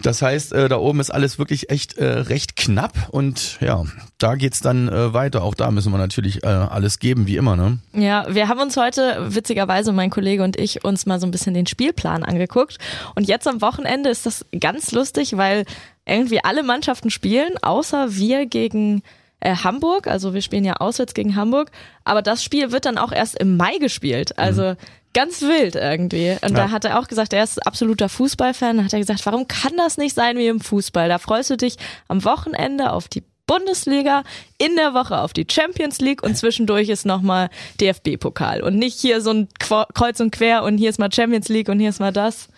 Das 0.00 0.22
heißt, 0.22 0.52
äh, 0.52 0.68
da 0.68 0.76
oben 0.76 1.00
ist 1.00 1.10
alles 1.10 1.40
wirklich 1.40 1.70
echt 1.70 1.98
äh, 1.98 2.04
recht 2.04 2.54
knapp 2.54 3.08
und 3.10 3.58
ja, 3.60 3.82
da 4.18 4.36
geht's 4.36 4.60
dann 4.60 4.88
äh, 4.88 5.12
weiter. 5.12 5.42
Auch 5.42 5.54
da 5.54 5.72
müssen 5.72 5.90
wir 5.90 5.98
natürlich 5.98 6.44
äh, 6.44 6.46
alles 6.46 7.00
geben, 7.00 7.26
wie 7.26 7.36
immer, 7.36 7.56
ne? 7.56 7.78
Ja, 7.94 8.32
wir 8.32 8.46
haben 8.46 8.60
uns 8.60 8.76
heute, 8.76 9.34
witzigerweise 9.34 9.90
mein 9.90 10.10
Kollege 10.10 10.44
und 10.44 10.56
ich, 10.56 10.84
uns 10.84 11.04
mal 11.06 11.18
so 11.18 11.26
ein 11.26 11.32
bisschen 11.32 11.54
den 11.54 11.66
Spielplan 11.66 12.22
angeguckt. 12.22 12.78
Und 13.16 13.26
jetzt 13.26 13.48
am 13.48 13.60
Wochenende 13.60 14.08
ist 14.08 14.24
das 14.24 14.46
ganz 14.60 14.92
lustig, 14.92 15.36
weil 15.36 15.64
irgendwie 16.04 16.44
alle 16.44 16.62
Mannschaften 16.62 17.10
spielen, 17.10 17.54
außer 17.60 18.14
wir 18.14 18.46
gegen 18.46 19.02
äh, 19.40 19.54
Hamburg. 19.56 20.06
Also 20.06 20.34
wir 20.34 20.42
spielen 20.42 20.64
ja 20.64 20.74
auswärts 20.74 21.14
gegen 21.14 21.36
Hamburg. 21.36 21.70
Aber 22.04 22.22
das 22.22 22.42
Spiel 22.42 22.72
wird 22.72 22.84
dann 22.84 22.98
auch 22.98 23.12
erst 23.12 23.38
im 23.38 23.56
Mai 23.56 23.78
gespielt. 23.78 24.38
Also 24.38 24.74
ganz 25.14 25.42
wild 25.42 25.74
irgendwie. 25.76 26.36
Und 26.42 26.54
da 26.56 26.66
Ja. 26.66 26.70
hat 26.70 26.84
er 26.84 26.98
auch 26.98 27.08
gesagt, 27.08 27.32
er 27.32 27.42
ist 27.44 27.66
absoluter 27.66 28.08
Fußballfan. 28.08 28.78
Da 28.78 28.84
hat 28.84 28.92
er 28.92 28.98
gesagt, 28.98 29.24
warum 29.26 29.48
kann 29.48 29.76
das 29.76 29.96
nicht 29.98 30.14
sein 30.14 30.36
wie 30.36 30.46
im 30.46 30.60
Fußball? 30.60 31.08
Da 31.08 31.18
freust 31.18 31.50
du 31.50 31.56
dich 31.56 31.76
am 32.08 32.24
Wochenende 32.24 32.92
auf 32.92 33.08
die 33.08 33.22
Bundesliga, 33.46 34.22
in 34.58 34.74
der 34.76 34.94
Woche 34.94 35.18
auf 35.18 35.32
die 35.32 35.46
Champions 35.50 36.00
League 36.00 36.22
und 36.22 36.36
zwischendurch 36.36 36.88
ist 36.88 37.06
nochmal 37.06 37.48
DFB-Pokal. 37.80 38.62
Und 38.62 38.76
nicht 38.76 38.98
hier 38.98 39.20
so 39.20 39.30
ein 39.30 39.48
Kreuz 39.58 40.20
und 40.20 40.32
Quer 40.32 40.64
und 40.64 40.78
hier 40.78 40.90
ist 40.90 40.98
mal 40.98 41.12
Champions 41.12 41.48
League 41.48 41.68
und 41.68 41.78
hier 41.78 41.90
ist 41.90 42.00
mal 42.00 42.12
das. 42.12 42.48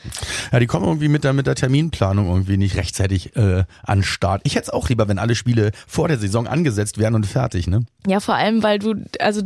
Ja, 0.52 0.60
die 0.60 0.66
kommen 0.66 0.86
irgendwie 0.86 1.08
mit 1.08 1.24
der, 1.24 1.32
mit 1.32 1.46
der 1.46 1.54
Terminplanung 1.54 2.28
irgendwie 2.28 2.56
nicht 2.56 2.76
rechtzeitig 2.76 3.36
äh, 3.36 3.64
an 3.82 3.98
den 3.98 4.04
Start. 4.04 4.42
Ich 4.44 4.54
hätte 4.54 4.64
es 4.64 4.70
auch 4.70 4.88
lieber, 4.88 5.08
wenn 5.08 5.18
alle 5.18 5.34
Spiele 5.34 5.72
vor 5.86 6.08
der 6.08 6.18
Saison 6.18 6.46
angesetzt 6.46 6.98
wären 6.98 7.14
und 7.14 7.26
fertig, 7.26 7.66
ne? 7.66 7.84
Ja, 8.06 8.20
vor 8.20 8.34
allem, 8.34 8.62
weil 8.62 8.78
du, 8.78 8.94
also 9.20 9.42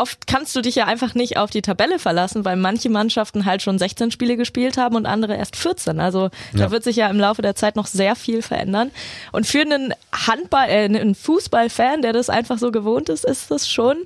oft 0.00 0.26
kannst 0.26 0.54
du 0.56 0.60
dich 0.60 0.74
ja 0.76 0.84
einfach 0.86 1.14
nicht 1.14 1.36
auf 1.36 1.50
die 1.50 1.62
Tabelle 1.62 1.98
verlassen, 1.98 2.44
weil 2.44 2.56
manche 2.56 2.88
Mannschaften 2.90 3.44
halt 3.44 3.62
schon 3.62 3.78
16 3.78 4.10
Spiele 4.10 4.36
gespielt 4.36 4.76
haben 4.76 4.96
und 4.96 5.06
andere 5.06 5.36
erst 5.36 5.56
14. 5.56 6.00
Also 6.00 6.30
da 6.52 6.58
Ja. 6.64 6.70
wird 6.70 6.84
sich 6.84 6.96
ja 6.96 7.08
im 7.08 7.18
Laufe 7.18 7.42
der 7.42 7.54
Zeit 7.54 7.76
noch 7.76 7.86
sehr 7.86 8.16
viel 8.16 8.42
verändern. 8.42 8.90
Und 9.32 9.46
für 9.46 9.60
einen 9.60 9.94
Handball, 10.12 10.68
äh, 10.68 10.84
einen 10.84 11.14
Fußballfan, 11.14 12.02
der 12.02 12.12
das 12.12 12.30
einfach 12.30 12.58
so 12.58 12.70
gewohnt 12.70 13.08
ist, 13.08 13.24
ist 13.24 13.50
das 13.50 13.68
schon 13.68 13.96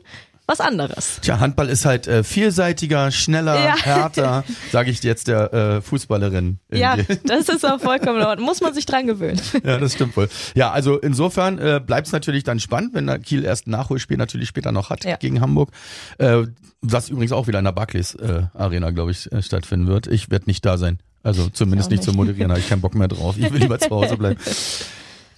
was 0.51 0.61
anderes. 0.61 1.19
Tja, 1.23 1.39
Handball 1.41 1.69
ist 1.69 1.85
halt 1.85 2.07
äh, 2.07 2.23
vielseitiger, 2.25 3.11
schneller, 3.11 3.55
Ja. 3.55 3.77
härter, 3.77 4.45
sage 4.73 4.91
ich 4.91 5.03
jetzt 5.03 5.29
der 5.29 5.53
äh, 5.55 5.81
Fußballerin. 5.81 6.59
Ja, 6.73 6.97
das 7.25 7.49
ist 7.49 7.65
auch 7.65 7.81
vollkommen 7.81 8.21
Ordnung. 8.23 8.47
Muss 8.47 8.61
man 8.61 8.75
sich 8.75 8.85
dran 8.87 9.07
gewöhnen. 9.07 9.41
Ja, 9.65 9.79
das 9.79 9.93
stimmt 9.95 10.17
wohl. 10.17 10.29
Ja, 10.55 10.71
also 10.71 10.99
insofern 10.99 11.59
äh, 11.59 11.81
bleibt 11.85 12.07
es 12.09 12.13
natürlich 12.13 12.45
dann 12.45 12.61
spannend, 12.61 12.95
wenn 12.95 13.23
Kiel 13.23 13.45
erst 13.45 13.67
ein 13.67 13.71
Nachholspiel 13.71 14.17
natürlich 14.17 14.49
später 14.49 14.73
noch 14.73 14.91
hat 14.91 15.05
Ja. 15.05 15.17
gegen 15.17 15.41
Hamburg. 15.41 15.71
Äh, 16.19 16.45
was 16.83 17.09
übrigens 17.11 17.33
auch 17.33 17.47
wieder 17.47 17.59
in 17.59 17.65
der 17.67 17.73
Barclays 17.73 18.15
äh, 18.15 18.45
Arena, 18.55 18.91
glaube 18.91 19.11
ich, 19.11 19.31
äh, 19.33 19.43
stattfinden 19.43 19.87
wird. 19.87 20.07
Ich 20.07 20.31
werde 20.31 20.47
nicht 20.47 20.65
da 20.65 20.79
sein. 20.79 20.99
Also 21.23 21.49
zumindest 21.51 21.91
Ich 21.93 21.99
auch 21.99 22.01
nicht 22.01 22.05
zum 22.05 22.17
Moderieren, 22.17 22.51
habe 22.51 22.61
ich 22.61 22.69
keinen 22.69 22.81
Bock 22.81 22.95
mehr 22.95 23.09
drauf. 23.09 23.37
Ich 23.39 23.53
will 23.53 23.61
lieber 23.61 23.79
zu 23.79 23.91
Hause 23.91 24.17
bleiben. 24.17 24.41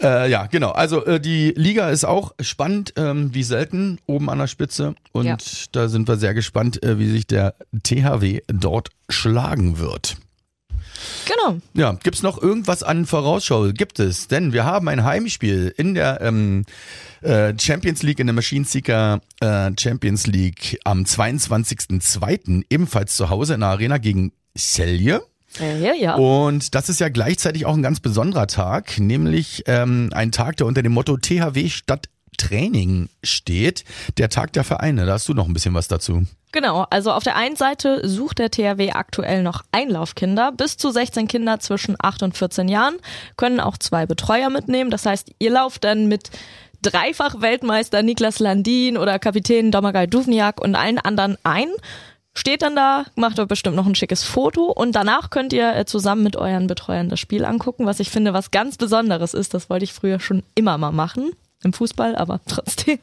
Äh, 0.02 0.30
ja, 0.30 0.46
genau. 0.46 0.70
Also 0.70 1.04
äh, 1.04 1.20
die 1.20 1.52
Liga 1.56 1.90
ist 1.90 2.04
auch 2.04 2.32
spannend, 2.40 2.92
ähm, 2.96 3.32
wie 3.34 3.42
selten, 3.44 3.98
oben 4.06 4.28
an 4.30 4.38
der 4.38 4.46
Spitze. 4.48 4.94
Und 5.12 5.26
Ja. 5.26 5.36
da 5.72 5.88
sind 5.88 6.08
wir 6.08 6.16
sehr 6.16 6.34
gespannt, 6.34 6.82
äh, 6.82 6.98
wie 6.98 7.08
sich 7.10 7.26
der 7.26 7.54
THW 7.84 8.40
dort 8.48 8.88
schlagen 9.08 9.78
wird. 9.78 10.16
Genau. 11.26 11.58
Ja, 11.74 11.92
gibt's 12.02 12.22
noch 12.22 12.40
irgendwas 12.40 12.82
an 12.82 13.06
Vorausschau? 13.06 13.72
Gibt 13.72 13.98
es, 14.00 14.28
denn 14.28 14.52
wir 14.52 14.64
haben 14.64 14.88
ein 14.88 15.04
Heimspiel 15.04 15.72
in 15.76 15.94
der 15.94 16.20
ähm, 16.20 16.64
äh, 17.22 17.54
Champions 17.58 18.02
League, 18.02 18.18
in 18.20 18.26
der 18.26 18.34
Machine 18.34 18.64
Seeker 18.64 19.20
äh, 19.40 19.70
Champions 19.78 20.26
League 20.26 20.78
am 20.84 21.04
22.02. 21.04 22.64
ebenfalls 22.70 23.16
zu 23.16 23.30
Hause 23.30 23.54
in 23.54 23.60
der 23.60 23.70
Arena 23.70 23.98
gegen 23.98 24.32
Celje. 24.56 25.22
Ja, 25.58 25.92
ja. 25.94 26.14
Und 26.14 26.74
das 26.74 26.88
ist 26.88 27.00
ja 27.00 27.08
gleichzeitig 27.08 27.66
auch 27.66 27.74
ein 27.74 27.82
ganz 27.82 28.00
besonderer 28.00 28.46
Tag, 28.46 28.98
nämlich 28.98 29.64
ähm, 29.66 30.10
ein 30.14 30.32
Tag, 30.32 30.56
der 30.56 30.66
unter 30.66 30.82
dem 30.82 30.92
Motto 30.92 31.16
THW 31.16 31.68
statt 31.68 32.08
Training 32.38 33.08
steht, 33.22 33.84
der 34.18 34.28
Tag 34.28 34.52
der 34.54 34.64
Vereine. 34.64 35.06
Da 35.06 35.12
hast 35.12 35.28
du 35.28 35.34
noch 35.34 35.46
ein 35.46 35.52
bisschen 35.52 35.74
was 35.74 35.88
dazu. 35.88 36.24
Genau, 36.50 36.86
also 36.90 37.12
auf 37.12 37.22
der 37.24 37.36
einen 37.36 37.56
Seite 37.56 38.06
sucht 38.06 38.38
der 38.38 38.50
THW 38.50 38.92
aktuell 38.92 39.42
noch 39.42 39.62
Einlaufkinder. 39.72 40.52
Bis 40.52 40.76
zu 40.76 40.90
16 40.90 41.28
Kinder 41.28 41.60
zwischen 41.60 41.96
8 41.98 42.22
und 42.24 42.36
14 42.36 42.68
Jahren 42.68 42.96
können 43.36 43.60
auch 43.60 43.78
zwei 43.78 44.06
Betreuer 44.06 44.50
mitnehmen. 44.50 44.90
Das 44.90 45.06
heißt, 45.06 45.30
ihr 45.38 45.50
lauft 45.50 45.84
dann 45.84 46.08
mit 46.08 46.30
Dreifach-Weltmeister 46.82 48.02
Niklas 48.02 48.38
Landin 48.38 48.98
oder 48.98 49.18
Kapitän 49.18 49.70
Domagoj 49.70 50.06
Duvniak 50.08 50.60
und 50.60 50.74
allen 50.74 50.98
anderen 50.98 51.38
ein. 51.44 51.68
Steht 52.34 52.62
dann 52.62 52.74
da, 52.74 53.04
macht 53.14 53.38
euch 53.38 53.46
bestimmt 53.48 53.76
noch 53.76 53.86
ein 53.86 53.94
schickes 53.94 54.24
Foto 54.24 54.64
und 54.72 54.92
danach 54.92 55.30
könnt 55.30 55.52
ihr 55.52 55.76
äh, 55.76 55.84
zusammen 55.84 56.22
mit 56.22 56.36
euren 56.36 56.66
Betreuern 56.66 57.10
das 57.10 57.20
Spiel 57.20 57.44
angucken, 57.44 57.84
was 57.84 58.00
ich 58.00 58.10
finde, 58.10 58.32
was 58.32 58.50
ganz 58.50 58.78
Besonderes 58.78 59.34
ist. 59.34 59.52
Das 59.52 59.68
wollte 59.68 59.84
ich 59.84 59.92
früher 59.92 60.18
schon 60.18 60.42
immer 60.54 60.78
mal 60.78 60.92
machen 60.92 61.32
im 61.64 61.72
Fußball, 61.72 62.14
aber 62.16 62.40
trotzdem. 62.46 62.98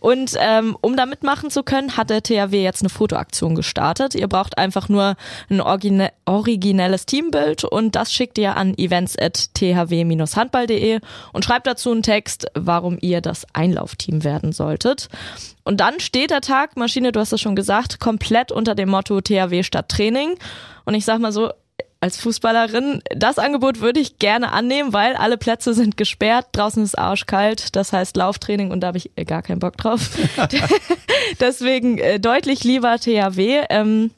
Und 0.00 0.34
ähm, 0.38 0.76
um 0.80 0.96
da 0.96 1.04
mitmachen 1.06 1.50
zu 1.50 1.62
können, 1.62 1.96
hat 1.96 2.10
der 2.10 2.22
THW 2.22 2.62
jetzt 2.62 2.82
eine 2.82 2.90
Fotoaktion 2.90 3.54
gestartet. 3.54 4.14
Ihr 4.14 4.28
braucht 4.28 4.58
einfach 4.58 4.88
nur 4.88 5.16
ein 5.48 5.60
origine 5.60 6.10
originelles 6.26 7.06
Teambild 7.06 7.64
und 7.64 7.96
das 7.96 8.12
schickt 8.12 8.38
ihr 8.38 8.56
an 8.56 8.78
events.thw-handball.de 8.78 11.00
und 11.32 11.44
schreibt 11.44 11.66
dazu 11.66 11.90
einen 11.90 12.02
Text, 12.02 12.46
warum 12.54 12.98
ihr 13.00 13.20
das 13.20 13.46
Einlaufteam 13.52 14.22
werden 14.24 14.52
solltet. 14.52 15.08
Und 15.64 15.80
dann 15.80 16.00
steht 16.00 16.30
der 16.30 16.40
Tag, 16.40 16.76
Maschine, 16.76 17.12
du 17.12 17.20
hast 17.20 17.32
es 17.32 17.40
schon 17.40 17.56
gesagt, 17.56 18.00
komplett 18.00 18.52
unter 18.52 18.74
dem 18.74 18.90
Motto 18.90 19.20
THW 19.20 19.62
statt 19.62 19.88
Training. 19.88 20.36
Und 20.84 20.94
ich 20.94 21.04
sag 21.04 21.18
mal 21.18 21.32
so, 21.32 21.50
als 22.04 22.18
Fußballerin, 22.18 23.02
das 23.16 23.38
Angebot 23.38 23.80
würde 23.80 23.98
ich 23.98 24.18
gerne 24.18 24.52
annehmen, 24.52 24.92
weil 24.92 25.16
alle 25.16 25.38
Plätze 25.38 25.72
sind 25.72 25.96
gesperrt, 25.96 26.48
draußen 26.52 26.84
ist 26.84 26.98
arschkalt, 26.98 27.74
das 27.76 27.94
heißt 27.94 28.18
Lauftraining 28.18 28.70
und 28.70 28.80
da 28.80 28.88
habe 28.88 28.98
ich 28.98 29.12
äh, 29.16 29.24
gar 29.24 29.40
keinen 29.40 29.58
Bock 29.58 29.78
drauf. 29.78 30.10
Deswegen 31.40 31.96
äh, 31.96 32.20
deutlich 32.20 32.62
lieber 32.62 32.98
THW. 32.98 33.64
Ähm, 33.70 34.10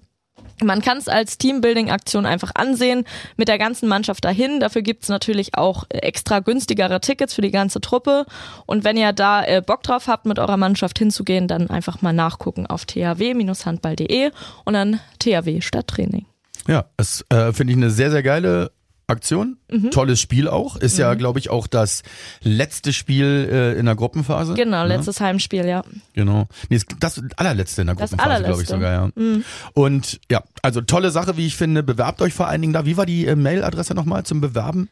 man 0.60 0.82
kann 0.82 0.98
es 0.98 1.06
als 1.06 1.38
Teambuilding-Aktion 1.38 2.26
einfach 2.26 2.50
ansehen, 2.56 3.04
mit 3.36 3.46
der 3.46 3.58
ganzen 3.58 3.88
Mannschaft 3.88 4.24
dahin. 4.24 4.58
Dafür 4.58 4.82
gibt's 4.82 5.08
natürlich 5.08 5.54
auch 5.56 5.84
äh, 5.88 5.98
extra 5.98 6.40
günstigere 6.40 7.00
Tickets 7.00 7.34
für 7.34 7.42
die 7.42 7.52
ganze 7.52 7.80
Truppe. 7.80 8.26
Und 8.66 8.82
wenn 8.82 8.96
ihr 8.96 9.12
da 9.12 9.44
äh, 9.44 9.62
Bock 9.64 9.84
drauf 9.84 10.08
habt, 10.08 10.26
mit 10.26 10.40
eurer 10.40 10.56
Mannschaft 10.56 10.98
hinzugehen, 10.98 11.46
dann 11.46 11.70
einfach 11.70 12.02
mal 12.02 12.12
nachgucken 12.12 12.66
auf 12.66 12.84
thw-handball.de 12.84 14.32
und 14.64 14.74
dann 14.74 14.98
THW 15.20 15.60
statt 15.60 15.86
Training. 15.86 16.26
Ja, 16.68 16.86
das 16.96 17.24
äh, 17.28 17.52
finde 17.52 17.72
ich 17.72 17.76
eine 17.76 17.90
sehr, 17.90 18.10
sehr 18.10 18.22
geile 18.22 18.70
Aktion. 19.08 19.58
Mhm. 19.70 19.90
Tolles 19.90 20.20
Spiel 20.20 20.48
auch. 20.48 20.76
Ist 20.76 20.94
mhm. 20.94 21.00
ja, 21.00 21.14
glaube 21.14 21.38
ich, 21.38 21.50
auch 21.50 21.66
das 21.66 22.02
letzte 22.42 22.92
Spiel 22.92 23.48
äh, 23.50 23.78
in 23.78 23.86
der 23.86 23.94
Gruppenphase. 23.94 24.54
Genau, 24.54 24.84
letztes 24.84 25.20
ja. 25.20 25.26
Heimspiel, 25.26 25.64
ja. 25.64 25.82
Genau. 26.14 26.48
Nee, 26.68 26.80
das 26.98 27.22
allerletzte 27.36 27.82
in 27.82 27.86
der 27.86 27.96
Gruppenphase, 27.96 28.42
glaube 28.42 28.62
ich 28.62 28.68
sogar, 28.68 28.92
ja. 28.92 29.10
Mhm. 29.14 29.44
Und 29.74 30.20
ja, 30.30 30.42
also 30.62 30.80
tolle 30.80 31.10
Sache, 31.10 31.36
wie 31.36 31.46
ich 31.46 31.56
finde. 31.56 31.82
Bewerbt 31.82 32.20
euch 32.20 32.34
vor 32.34 32.48
allen 32.48 32.60
Dingen 32.60 32.72
da. 32.72 32.84
Wie 32.84 32.96
war 32.96 33.06
die 33.06 33.26
äh, 33.26 33.36
Mailadresse 33.36 33.94
nochmal 33.94 34.24
zum 34.24 34.40
Bewerben? 34.40 34.88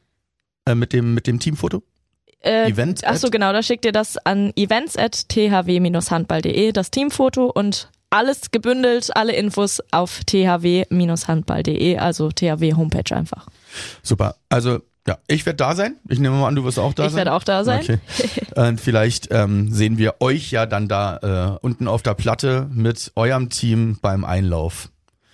Äh, 0.66 0.74
mit 0.74 0.92
dem, 0.92 1.14
mit 1.14 1.26
dem 1.26 1.40
Teamfoto? 1.40 1.82
Äh, 2.40 2.70
Events 2.70 3.02
ach 3.04 3.16
so, 3.16 3.30
genau, 3.30 3.52
da 3.52 3.62
schickt 3.62 3.86
ihr 3.86 3.92
das 3.92 4.18
an 4.18 4.52
events.thw-handball.de, 4.54 6.72
das 6.72 6.90
Teamfoto 6.90 7.46
und 7.46 7.88
alles 8.14 8.50
gebündelt, 8.52 9.14
alle 9.16 9.34
Infos 9.34 9.82
auf 9.90 10.20
thw-handball.de, 10.24 11.98
also 11.98 12.30
THW 12.30 12.74
Homepage 12.74 13.14
einfach. 13.14 13.48
Super. 14.02 14.36
Also 14.48 14.80
ja, 15.06 15.18
ich 15.26 15.44
werde 15.44 15.58
da 15.58 15.74
sein. 15.74 15.96
Ich 16.08 16.18
nehme 16.18 16.36
mal 16.36 16.48
an, 16.48 16.54
du 16.54 16.64
wirst 16.64 16.78
auch 16.78 16.94
da 16.94 17.04
ich 17.04 17.10
sein. 17.10 17.12
Ich 17.12 17.16
werde 17.16 17.32
auch 17.34 17.44
da 17.44 17.64
sein. 17.64 17.80
Okay. 17.82 17.98
Und 18.56 18.80
vielleicht 18.80 19.28
ähm, 19.30 19.70
sehen 19.70 19.98
wir 19.98 20.14
euch 20.20 20.50
ja 20.50 20.64
dann 20.64 20.88
da 20.88 21.56
äh, 21.56 21.58
unten 21.60 21.88
auf 21.88 22.02
der 22.02 22.14
Platte 22.14 22.68
mit 22.72 23.12
eurem 23.16 23.50
Team 23.50 23.98
beim 24.00 24.24
Einlauf. 24.24 24.88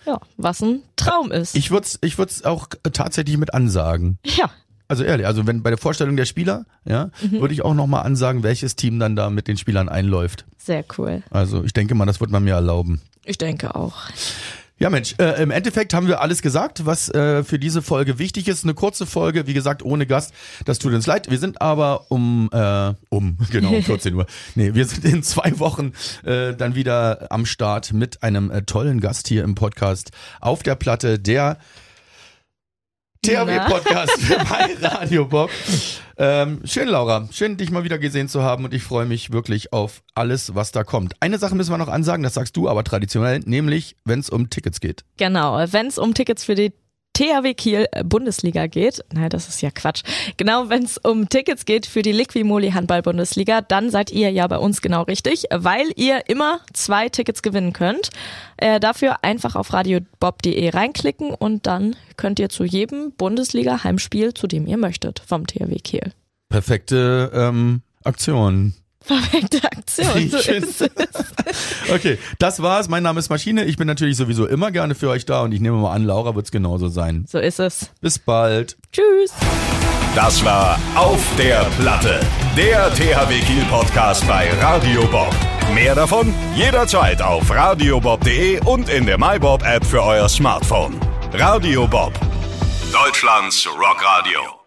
Ja, 0.06 0.18
was 0.38 0.62
ein 0.62 0.82
Traum 0.96 1.30
ist. 1.30 1.54
Ich 1.54 1.70
würde 1.70 1.87
es 1.87 1.99
ich 2.00 2.18
würd's 2.18 2.44
auch 2.44 2.68
tatsächlich 2.92 3.37
mit 3.37 3.54
ansagen. 3.54 4.18
Ja. 4.25 4.50
Also 4.90 5.04
ehrlich, 5.04 5.25
also 5.25 5.47
wenn 5.47 5.62
bei 5.62 5.70
der 5.70 5.78
Vorstellung 5.78 6.16
der 6.16 6.25
Spieler, 6.25 6.66
ja, 6.85 7.12
mhm. 7.23 7.41
würde 7.41 7.54
ich 7.54 7.62
auch 7.62 7.75
nochmal 7.75 8.02
ansagen, 8.02 8.43
welches 8.43 8.75
Team 8.75 8.99
dann 8.99 9.15
da 9.15 9.30
mit 9.30 9.47
den 9.47 9.56
Spielern 9.56 9.88
einläuft. 9.88 10.47
Sehr 10.58 10.84
cool. 10.99 11.23
Also 11.30 11.62
ich 11.62 11.73
denke 11.73 11.95
mal, 11.95 12.06
das 12.06 12.21
wird 12.21 12.32
man 12.32 12.43
mir 12.43 12.54
erlauben. 12.54 13.00
Ich 13.25 13.38
denke 13.38 13.76
auch. 13.76 14.08
Ja, 14.80 14.91
Mensch, 14.91 15.15
äh, 15.19 15.41
im 15.41 15.52
Endeffekt 15.52 15.95
haben 15.95 16.08
wir 16.08 16.21
alles 16.21 16.43
gesagt, 16.43 16.86
was 16.86 17.08
äh, 17.08 17.45
für 17.45 17.60
diese 17.60 17.82
Folge 17.82 18.19
wichtig 18.19 18.49
ist. 18.49 18.65
Eine 18.65 18.75
kurze 18.75 19.06
Folge, 19.06 19.47
wie 19.47 19.54
gesagt, 19.54 19.84
ohne 19.84 20.06
Gast. 20.06 20.34
Das 20.65 20.80
tut 20.80 20.93
uns 20.93 21.06
leid. 21.06 21.30
Wir 21.30 21.38
sind 21.38 21.62
aber 21.62 22.10
um, 22.10 22.50
äh, 22.52 22.95
um, 23.10 23.38
genau, 23.52 23.69
um 23.69 23.84
14 23.84 24.12
Uhr. 24.17 24.26
Nee, 24.56 24.75
wir 24.75 24.86
sind 24.86 25.04
in 25.04 25.23
zwei 25.23 25.56
Wochen 25.60 25.93
äh, 26.25 26.52
dann 26.56 26.75
wieder 26.75 27.28
am 27.30 27.47
Start 27.47 27.93
mit 27.93 28.25
einem 28.25 28.50
äh, 28.50 28.62
tollen 28.62 29.00
Gast 29.00 29.28
hier 29.28 29.45
im 29.45 29.54
Podcast 29.54 30.10
auf 30.41 30.65
der 30.65 30.75
Platte, 30.75 31.21
der 31.21 31.58
THW-Podcast 33.23 34.19
bei 34.49 34.89
Radio 34.89 35.26
Bob. 35.26 35.50
Ähm, 36.17 36.63
schön, 36.65 36.89
Laura. 36.89 37.28
Schön, 37.30 37.59
dich 37.59 37.71
mal 37.71 37.85
wieder 37.85 37.99
gesehen 37.99 38.28
zu 38.30 38.43
haben 38.43 38.65
und 38.65 38.73
ich 38.73 38.83
freue 38.83 39.04
mich 39.04 39.30
wirklich 39.30 39.75
auf 39.75 40.02
alles, 40.15 40.54
was 40.54 40.73
da 40.73 40.85
kommt. 40.85 41.15
Eine 41.21 41.37
Sache 41.37 41.54
müssen 41.54 41.71
wir 41.71 41.76
noch 41.76 41.89
ansagen, 41.89 42.23
das 42.23 42.33
sagst 42.33 42.56
du 42.56 42.67
aber 42.67 42.83
traditionell, 42.83 43.41
nämlich 43.41 43.97
wenn 44.06 44.21
es 44.21 44.30
um 44.30 44.49
Tickets 44.49 44.80
geht. 44.80 45.04
Genau, 45.19 45.59
wenn 45.71 45.87
es 45.87 45.99
um 45.99 46.15
Tickets 46.15 46.45
für 46.45 46.54
die 46.54 46.73
THW 47.12 47.54
Kiel 47.54 47.86
äh, 47.92 48.04
Bundesliga 48.04 48.66
geht, 48.66 49.04
nein, 49.12 49.28
das 49.30 49.49
ist 49.49 49.60
ja 49.60 49.70
Quatsch. 49.70 50.02
Genau, 50.36 50.68
wenn 50.68 50.84
es 50.84 50.99
um 50.99 51.28
Tickets 51.28 51.64
geht 51.64 51.86
für 51.86 52.02
die 52.02 52.12
Liquimoli 52.12 52.70
Handball 52.70 53.02
Bundesliga, 53.02 53.60
dann 53.60 53.90
seid 53.90 54.10
ihr 54.10 54.30
ja 54.30 54.46
bei 54.46 54.58
uns 54.58 54.80
genau 54.80 55.02
richtig, 55.02 55.44
weil 55.52 55.90
ihr 55.96 56.28
immer 56.28 56.60
zwei 56.73 57.08
Tickets 57.08 57.42
gewinnen 57.42 57.73
könnt. 57.73 58.10
Äh, 58.56 58.80
dafür 58.80 59.23
einfach 59.23 59.56
auf 59.56 59.73
radiobob.de 59.73 60.70
reinklicken 60.70 61.34
und 61.34 61.66
dann 61.66 61.96
könnt 62.16 62.38
ihr 62.38 62.49
zu 62.49 62.64
jedem 62.64 63.12
Bundesliga 63.12 63.84
Heimspiel, 63.84 64.34
zu 64.34 64.46
dem 64.46 64.66
ihr 64.66 64.76
möchtet, 64.76 65.20
vom 65.26 65.46
THW 65.46 65.76
Kiel. 65.76 66.12
Perfekte 66.49 67.30
ähm, 67.34 67.82
Aktion. 68.04 68.75
Perfekte 69.06 69.65
Aktion. 69.65 70.30
So 70.30 70.39
ist 70.39 70.80
es. 70.80 70.91
okay, 71.93 72.19
das 72.39 72.63
war's. 72.63 72.89
Mein 72.89 73.02
Name 73.02 73.19
ist 73.19 73.28
Maschine. 73.30 73.65
Ich 73.65 73.76
bin 73.76 73.86
natürlich 73.86 74.17
sowieso 74.17 74.47
immer 74.47 74.71
gerne 74.71 74.95
für 74.95 75.08
euch 75.08 75.26
da 75.26 75.43
und 75.43 75.52
ich 75.52 75.60
nehme 75.60 75.76
mal 75.78 75.93
an, 75.93 76.04
Laura 76.04 76.34
wird's 76.34 76.50
genauso 76.50 76.89
sein. 76.89 77.25
So 77.28 77.39
ist 77.39 77.58
es. 77.60 77.91
Bis 78.00 78.19
bald. 78.19 78.76
Tschüss. 78.93 79.32
Das 80.15 80.45
war 80.45 80.78
Auf 80.97 81.25
der 81.39 81.65
Platte, 81.78 82.21
der 82.56 82.93
THW 82.95 83.39
Kiel 83.41 83.65
Podcast 83.71 84.26
bei 84.26 84.50
Radio 84.60 85.02
Bob. 85.06 85.34
Mehr 85.73 85.95
davon 85.95 86.34
jederzeit 86.56 87.23
auf 87.23 87.49
radiobob.de 87.49 88.60
und 88.65 88.89
in 88.89 89.06
der 89.06 89.19
MyBob 89.19 89.63
App 89.63 89.84
für 89.86 90.02
euer 90.02 90.28
Smartphone. 90.28 90.99
Radio 91.32 91.86
Bob, 91.86 92.13
Deutschlands 92.93 93.69
Rockradio. 93.69 94.59